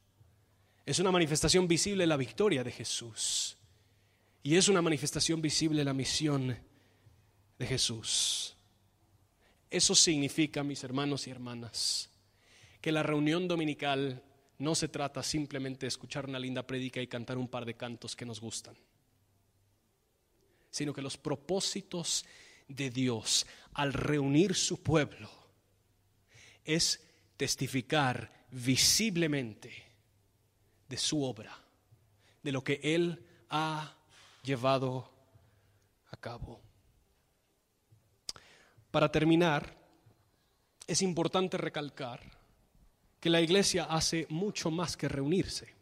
Es 0.84 0.98
una 0.98 1.12
manifestación 1.12 1.68
visible 1.68 2.02
de 2.02 2.08
la 2.08 2.16
victoria 2.16 2.64
de 2.64 2.72
Jesús. 2.72 3.56
Y 4.42 4.56
es 4.56 4.68
una 4.68 4.82
manifestación 4.82 5.40
visible 5.40 5.84
la 5.84 5.94
misión 5.94 6.56
de 7.58 7.66
Jesús. 7.66 8.56
Eso 9.70 9.94
significa, 9.94 10.62
mis 10.62 10.82
hermanos 10.82 11.26
y 11.26 11.30
hermanas, 11.30 12.10
que 12.80 12.92
la 12.92 13.02
reunión 13.02 13.46
dominical 13.46 14.22
no 14.58 14.74
se 14.74 14.88
trata 14.88 15.22
simplemente 15.22 15.86
de 15.86 15.88
escuchar 15.88 16.26
una 16.28 16.38
linda 16.38 16.66
prédica 16.66 17.00
y 17.00 17.06
cantar 17.06 17.38
un 17.38 17.48
par 17.48 17.64
de 17.64 17.74
cantos 17.74 18.16
que 18.16 18.26
nos 18.26 18.40
gustan, 18.40 18.76
sino 20.70 20.92
que 20.92 21.02
los 21.02 21.16
propósitos 21.16 22.24
de 22.68 22.90
Dios 22.90 23.46
al 23.74 23.92
reunir 23.92 24.54
su 24.54 24.82
pueblo 24.82 25.30
es 26.64 27.00
testificar 27.36 28.46
visiblemente 28.50 29.72
de 30.88 30.96
su 30.96 31.22
obra, 31.22 31.58
de 32.42 32.52
lo 32.52 32.62
que 32.62 32.80
Él 32.82 33.24
ha 33.48 33.96
llevado 34.42 35.08
a 36.10 36.16
cabo. 36.16 36.60
Para 38.90 39.10
terminar, 39.10 39.74
es 40.86 41.02
importante 41.02 41.56
recalcar 41.56 42.20
que 43.20 43.30
la 43.30 43.40
iglesia 43.40 43.84
hace 43.84 44.26
mucho 44.28 44.70
más 44.70 44.96
que 44.96 45.08
reunirse. 45.08 45.74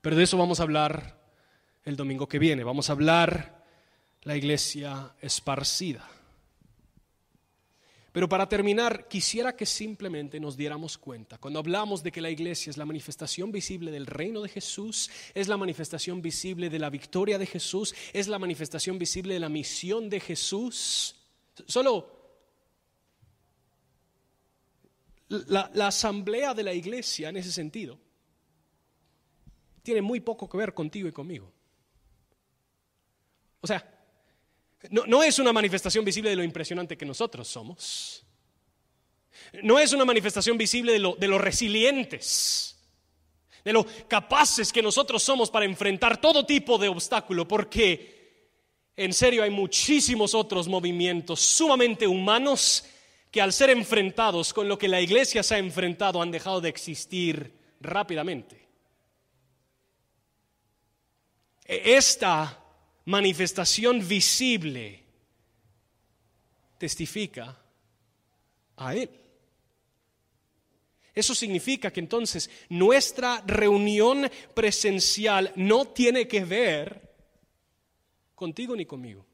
Pero 0.00 0.16
de 0.16 0.22
eso 0.22 0.38
vamos 0.38 0.60
a 0.60 0.62
hablar 0.62 1.18
el 1.84 1.96
domingo 1.96 2.28
que 2.28 2.38
viene. 2.38 2.62
Vamos 2.62 2.88
a 2.88 2.92
hablar 2.92 3.64
la 4.22 4.36
iglesia 4.36 5.14
esparcida. 5.20 6.08
Pero 8.14 8.28
para 8.28 8.48
terminar, 8.48 9.08
quisiera 9.08 9.56
que 9.56 9.66
simplemente 9.66 10.38
nos 10.38 10.56
diéramos 10.56 10.96
cuenta, 10.96 11.36
cuando 11.38 11.58
hablamos 11.58 12.04
de 12.04 12.12
que 12.12 12.20
la 12.20 12.30
iglesia 12.30 12.70
es 12.70 12.76
la 12.76 12.84
manifestación 12.84 13.50
visible 13.50 13.90
del 13.90 14.06
reino 14.06 14.40
de 14.40 14.48
Jesús, 14.48 15.10
es 15.34 15.48
la 15.48 15.56
manifestación 15.56 16.22
visible 16.22 16.70
de 16.70 16.78
la 16.78 16.90
victoria 16.90 17.38
de 17.38 17.46
Jesús, 17.46 17.92
es 18.12 18.28
la 18.28 18.38
manifestación 18.38 19.00
visible 19.00 19.34
de 19.34 19.40
la 19.40 19.48
misión 19.48 20.08
de 20.08 20.20
Jesús, 20.20 21.16
solo 21.66 22.08
la, 25.26 25.68
la 25.74 25.88
asamblea 25.88 26.54
de 26.54 26.62
la 26.62 26.72
iglesia 26.72 27.30
en 27.30 27.38
ese 27.38 27.50
sentido 27.50 27.98
tiene 29.82 30.02
muy 30.02 30.20
poco 30.20 30.48
que 30.48 30.56
ver 30.56 30.72
contigo 30.72 31.08
y 31.08 31.12
conmigo. 31.12 31.52
O 33.60 33.66
sea, 33.66 33.93
no, 34.90 35.22
es 35.22 35.38
una 35.38 35.52
manifestación 35.52 36.04
visible 36.04 36.30
de 36.30 36.36
lo 36.36 36.42
impresionante 36.42 36.96
que 36.96 37.06
nosotros 37.06 37.48
somos. 37.48 38.24
No 39.62 39.78
es 39.78 39.92
una 39.92 40.04
manifestación 40.04 40.58
visible 40.58 40.92
de 40.92 40.98
lo, 40.98 41.14
de 41.14 41.28
lo 41.28 41.38
resilientes, 41.38 42.76
de 43.64 43.72
lo 43.72 43.86
capaces 44.08 44.72
que 44.72 44.82
nosotros 44.82 45.22
somos 45.22 45.50
para 45.50 45.64
enfrentar 45.64 46.20
todo 46.20 46.44
tipo 46.44 46.76
de 46.78 46.88
obstáculo, 46.88 47.46
porque 47.46 48.14
en 48.96 49.12
serio 49.12 49.42
hay 49.42 49.50
muchísimos 49.50 50.34
otros 50.34 50.68
movimientos 50.68 51.40
sumamente 51.40 52.06
humanos 52.06 52.84
que 53.30 53.42
al 53.42 53.52
ser 53.52 53.70
enfrentados 53.70 54.52
con 54.52 54.68
lo 54.68 54.78
que 54.78 54.86
la 54.86 55.00
iglesia 55.00 55.42
se 55.42 55.56
ha 55.56 55.58
enfrentado 55.58 56.22
han 56.22 56.30
dejado 56.30 56.60
de 56.60 56.68
existir 56.68 57.52
rápidamente. 57.80 58.68
E, 61.64 61.96
esta 61.96 62.63
manifestación 63.04 64.06
visible 64.06 65.02
testifica 66.78 67.56
a 68.76 68.94
Él. 68.94 69.10
Eso 71.14 71.34
significa 71.34 71.92
que 71.92 72.00
entonces 72.00 72.50
nuestra 72.68 73.40
reunión 73.46 74.28
presencial 74.52 75.52
no 75.54 75.86
tiene 75.86 76.26
que 76.26 76.44
ver 76.44 77.14
contigo 78.34 78.74
ni 78.74 78.84
conmigo. 78.84 79.24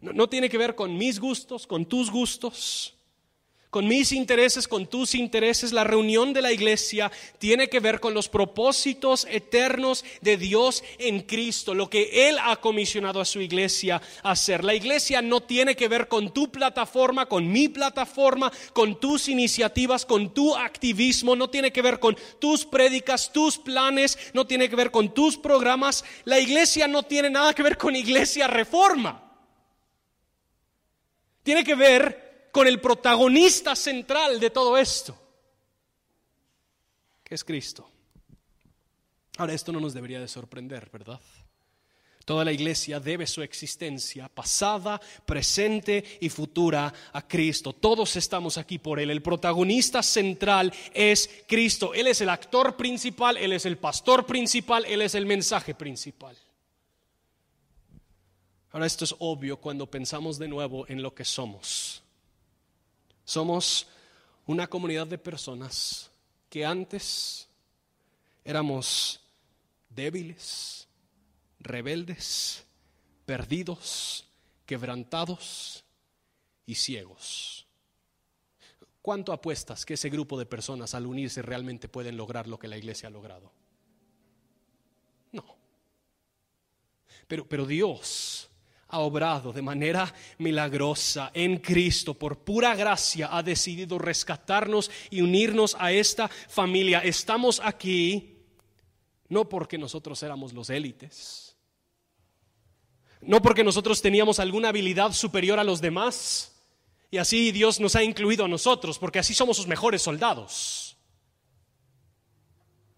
No, 0.00 0.12
no, 0.12 0.28
tiene 0.28 0.48
que 0.48 0.58
ver 0.58 0.74
con 0.74 0.96
mis 0.96 1.20
gustos, 1.20 1.66
con 1.66 1.86
tus 1.86 2.10
gustos 2.10 2.96
con 3.70 3.86
mis 3.86 4.10
intereses, 4.12 4.66
con 4.66 4.86
tus 4.86 5.14
intereses. 5.14 5.72
La 5.72 5.84
reunión 5.84 6.32
de 6.32 6.42
la 6.42 6.52
iglesia 6.52 7.10
tiene 7.38 7.68
que 7.68 7.80
ver 7.80 8.00
con 8.00 8.12
los 8.12 8.28
propósitos 8.28 9.26
eternos 9.30 10.04
de 10.20 10.36
Dios 10.36 10.82
en 10.98 11.20
Cristo, 11.20 11.72
lo 11.72 11.88
que 11.88 12.28
Él 12.28 12.36
ha 12.42 12.56
comisionado 12.56 13.20
a 13.20 13.24
su 13.24 13.40
iglesia 13.40 14.02
a 14.22 14.32
hacer. 14.32 14.64
La 14.64 14.74
iglesia 14.74 15.22
no 15.22 15.40
tiene 15.40 15.76
que 15.76 15.88
ver 15.88 16.08
con 16.08 16.34
tu 16.34 16.50
plataforma, 16.50 17.26
con 17.26 17.50
mi 17.50 17.68
plataforma, 17.68 18.52
con 18.72 18.98
tus 18.98 19.28
iniciativas, 19.28 20.04
con 20.04 20.34
tu 20.34 20.54
activismo, 20.54 21.36
no 21.36 21.48
tiene 21.48 21.72
que 21.72 21.82
ver 21.82 22.00
con 22.00 22.16
tus 22.40 22.64
prédicas, 22.64 23.32
tus 23.32 23.56
planes, 23.56 24.18
no 24.32 24.46
tiene 24.46 24.68
que 24.68 24.76
ver 24.76 24.90
con 24.90 25.14
tus 25.14 25.36
programas. 25.36 26.04
La 26.24 26.40
iglesia 26.40 26.88
no 26.88 27.04
tiene 27.04 27.30
nada 27.30 27.54
que 27.54 27.62
ver 27.62 27.78
con 27.78 27.94
iglesia 27.94 28.48
reforma. 28.48 29.22
Tiene 31.42 31.64
que 31.64 31.74
ver 31.74 32.29
con 32.52 32.66
el 32.66 32.80
protagonista 32.80 33.76
central 33.76 34.40
de 34.40 34.50
todo 34.50 34.76
esto, 34.76 35.16
que 37.24 37.34
es 37.34 37.44
Cristo. 37.44 37.90
Ahora, 39.38 39.54
esto 39.54 39.72
no 39.72 39.80
nos 39.80 39.94
debería 39.94 40.20
de 40.20 40.28
sorprender, 40.28 40.90
¿verdad? 40.92 41.20
Toda 42.24 42.44
la 42.44 42.52
iglesia 42.52 43.00
debe 43.00 43.26
su 43.26 43.42
existencia 43.42 44.28
pasada, 44.28 45.00
presente 45.26 46.04
y 46.20 46.28
futura 46.28 46.92
a 47.12 47.26
Cristo. 47.26 47.72
Todos 47.72 48.14
estamos 48.16 48.58
aquí 48.58 48.78
por 48.78 49.00
Él. 49.00 49.10
El 49.10 49.22
protagonista 49.22 50.02
central 50.02 50.72
es 50.92 51.28
Cristo. 51.48 51.92
Él 51.94 52.06
es 52.06 52.20
el 52.20 52.28
actor 52.28 52.76
principal, 52.76 53.36
Él 53.36 53.52
es 53.52 53.66
el 53.66 53.78
pastor 53.78 54.26
principal, 54.26 54.84
Él 54.84 55.02
es 55.02 55.14
el 55.14 55.26
mensaje 55.26 55.74
principal. 55.74 56.36
Ahora 58.72 58.86
esto 58.86 59.04
es 59.04 59.14
obvio 59.18 59.56
cuando 59.56 59.90
pensamos 59.90 60.38
de 60.38 60.46
nuevo 60.46 60.86
en 60.88 61.02
lo 61.02 61.12
que 61.12 61.24
somos. 61.24 61.99
Somos 63.30 63.86
una 64.44 64.66
comunidad 64.66 65.06
de 65.06 65.16
personas 65.16 66.10
que 66.48 66.66
antes 66.66 67.46
éramos 68.44 69.20
débiles, 69.88 70.88
rebeldes, 71.60 72.64
perdidos, 73.26 74.26
quebrantados 74.66 75.84
y 76.66 76.74
ciegos. 76.74 77.68
¿Cuánto 79.00 79.32
apuestas 79.32 79.86
que 79.86 79.94
ese 79.94 80.10
grupo 80.10 80.36
de 80.36 80.46
personas 80.46 80.96
al 80.96 81.06
unirse 81.06 81.40
realmente 81.40 81.88
pueden 81.88 82.16
lograr 82.16 82.48
lo 82.48 82.58
que 82.58 82.66
la 82.66 82.78
iglesia 82.78 83.06
ha 83.06 83.12
logrado? 83.12 83.52
No. 85.30 85.44
Pero, 87.28 87.48
pero 87.48 87.64
Dios 87.64 88.49
ha 88.90 88.98
obrado 88.98 89.52
de 89.52 89.62
manera 89.62 90.12
milagrosa 90.38 91.30
en 91.34 91.58
Cristo. 91.58 92.14
Por 92.14 92.38
pura 92.38 92.74
gracia 92.74 93.28
ha 93.30 93.42
decidido 93.42 93.98
rescatarnos 93.98 94.90
y 95.10 95.22
unirnos 95.22 95.76
a 95.78 95.92
esta 95.92 96.28
familia. 96.28 97.00
Estamos 97.00 97.60
aquí 97.64 98.36
no 99.28 99.48
porque 99.48 99.78
nosotros 99.78 100.22
éramos 100.22 100.52
los 100.52 100.70
élites, 100.70 101.56
no 103.20 103.40
porque 103.40 103.62
nosotros 103.62 104.02
teníamos 104.02 104.40
alguna 104.40 104.70
habilidad 104.70 105.12
superior 105.12 105.58
a 105.58 105.64
los 105.64 105.80
demás. 105.80 106.52
Y 107.12 107.18
así 107.18 107.52
Dios 107.52 107.80
nos 107.80 107.96
ha 107.96 108.02
incluido 108.02 108.44
a 108.44 108.48
nosotros, 108.48 108.98
porque 108.98 109.18
así 109.18 109.34
somos 109.34 109.56
sus 109.56 109.66
mejores 109.66 110.02
soldados. 110.02 110.96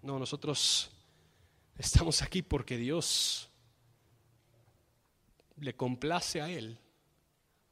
No, 0.02 0.18
nosotros 0.18 0.90
estamos 1.78 2.22
aquí 2.22 2.42
porque 2.42 2.76
Dios 2.76 3.48
le 5.62 5.74
complace 5.74 6.40
a 6.40 6.50
Él 6.50 6.76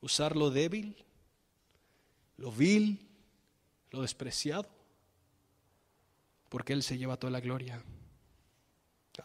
usar 0.00 0.36
lo 0.36 0.50
débil, 0.50 0.96
lo 2.36 2.52
vil, 2.52 3.08
lo 3.90 4.02
despreciado, 4.02 4.68
porque 6.48 6.72
Él 6.72 6.82
se 6.82 6.96
lleva 6.96 7.16
toda 7.16 7.32
la 7.32 7.40
gloria. 7.40 7.82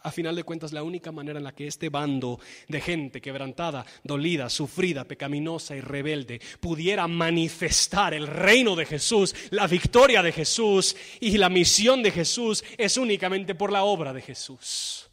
A 0.02 0.10
final 0.10 0.34
de 0.36 0.42
cuentas, 0.42 0.72
la 0.72 0.82
única 0.82 1.12
manera 1.12 1.38
en 1.38 1.44
la 1.44 1.54
que 1.54 1.68
este 1.68 1.88
bando 1.88 2.38
de 2.68 2.80
gente 2.80 3.20
quebrantada, 3.20 3.86
dolida, 4.02 4.50
sufrida, 4.50 5.04
pecaminosa 5.04 5.76
y 5.76 5.80
rebelde 5.80 6.40
pudiera 6.60 7.06
manifestar 7.06 8.12
el 8.12 8.26
reino 8.26 8.74
de 8.74 8.84
Jesús, 8.84 9.34
la 9.50 9.66
victoria 9.66 10.22
de 10.22 10.32
Jesús 10.32 10.96
y 11.20 11.38
la 11.38 11.48
misión 11.48 12.02
de 12.02 12.10
Jesús 12.10 12.64
es 12.76 12.96
únicamente 12.96 13.54
por 13.54 13.72
la 13.72 13.84
obra 13.84 14.12
de 14.12 14.20
Jesús, 14.20 15.08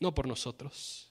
no 0.00 0.14
por 0.14 0.26
nosotros. 0.26 1.03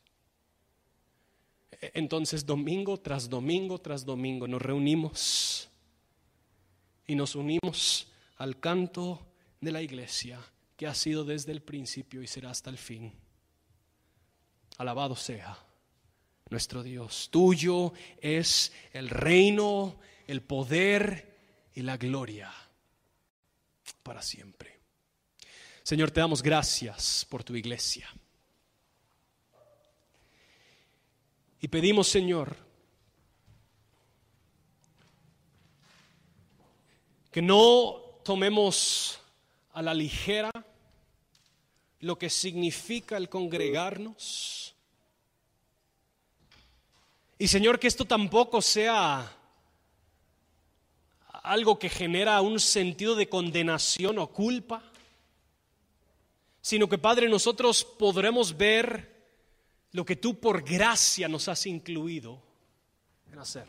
Entonces, 1.93 2.45
domingo 2.45 2.99
tras 2.99 3.29
domingo 3.29 3.79
tras 3.79 4.05
domingo 4.05 4.47
nos 4.47 4.61
reunimos 4.61 5.69
y 7.05 7.15
nos 7.15 7.36
unimos 7.36 8.07
al 8.38 8.59
canto 8.59 9.25
de 9.59 9.71
la 9.71 9.81
iglesia 9.81 10.39
que 10.77 10.88
ha 10.88 10.93
sido 10.93 11.23
desde 11.23 11.51
el 11.51 11.61
principio 11.61 12.21
y 12.21 12.27
será 12.27 12.51
hasta 12.51 12.69
el 12.69 12.77
fin. 12.77 13.13
Alabado 14.77 15.15
sea 15.15 15.57
nuestro 16.49 16.84
Dios. 16.84 17.29
Tuyo 17.31 17.93
es 18.21 18.71
el 18.91 19.09
reino, 19.09 19.99
el 20.27 20.41
poder 20.41 21.38
y 21.73 21.81
la 21.81 21.97
gloria 21.97 22.51
para 24.03 24.21
siempre. 24.21 24.79
Señor, 25.84 26.11
te 26.11 26.21
damos 26.21 26.41
gracias 26.41 27.25
por 27.29 27.43
tu 27.43 27.55
iglesia. 27.55 28.09
Y 31.64 31.70
pedimos, 31.70 32.09
Señor, 32.09 32.57
que 37.32 37.41
no 37.41 38.01
tomemos 38.22 39.18
a 39.72 39.82
la 39.82 39.93
ligera 39.93 40.51
lo 42.01 42.20
que 42.20 42.30
significa 42.30 43.16
el 43.16 43.30
congregarnos. 43.30 44.76
Y 47.39 47.47
Señor, 47.47 47.80
que 47.80 47.88
esto 47.88 48.03
tampoco 48.03 48.61
sea 48.61 49.34
algo 51.43 51.80
que 51.80 51.88
genera 51.88 52.41
un 52.41 52.59
sentido 52.59 53.16
de 53.16 53.30
condenación 53.30 54.20
o 54.20 54.28
culpa, 54.28 54.84
sino 56.59 56.89
que 56.89 56.97
Padre 56.97 57.30
nosotros 57.30 57.86
podremos 57.86 58.57
ver 58.57 59.12
lo 59.93 60.03
que 60.05 60.15
tú 60.15 60.39
por 60.39 60.63
gracia 60.63 61.27
nos 61.27 61.47
has 61.47 61.65
incluido 61.65 62.41
en 63.31 63.39
hacer. 63.39 63.67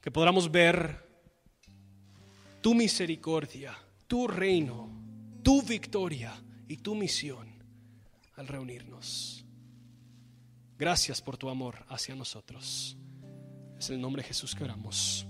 Que 0.00 0.10
podamos 0.10 0.50
ver 0.50 1.02
tu 2.60 2.74
misericordia, 2.74 3.76
tu 4.06 4.28
reino, 4.28 4.90
tu 5.42 5.62
victoria 5.62 6.34
y 6.68 6.76
tu 6.78 6.94
misión 6.94 7.48
al 8.36 8.48
reunirnos. 8.48 9.44
Gracias 10.76 11.22
por 11.22 11.36
tu 11.36 11.48
amor 11.48 11.84
hacia 11.88 12.14
nosotros. 12.14 12.96
Es 13.78 13.90
el 13.90 14.00
nombre 14.00 14.22
de 14.22 14.28
Jesús 14.28 14.54
que 14.54 14.64
oramos. 14.64 15.26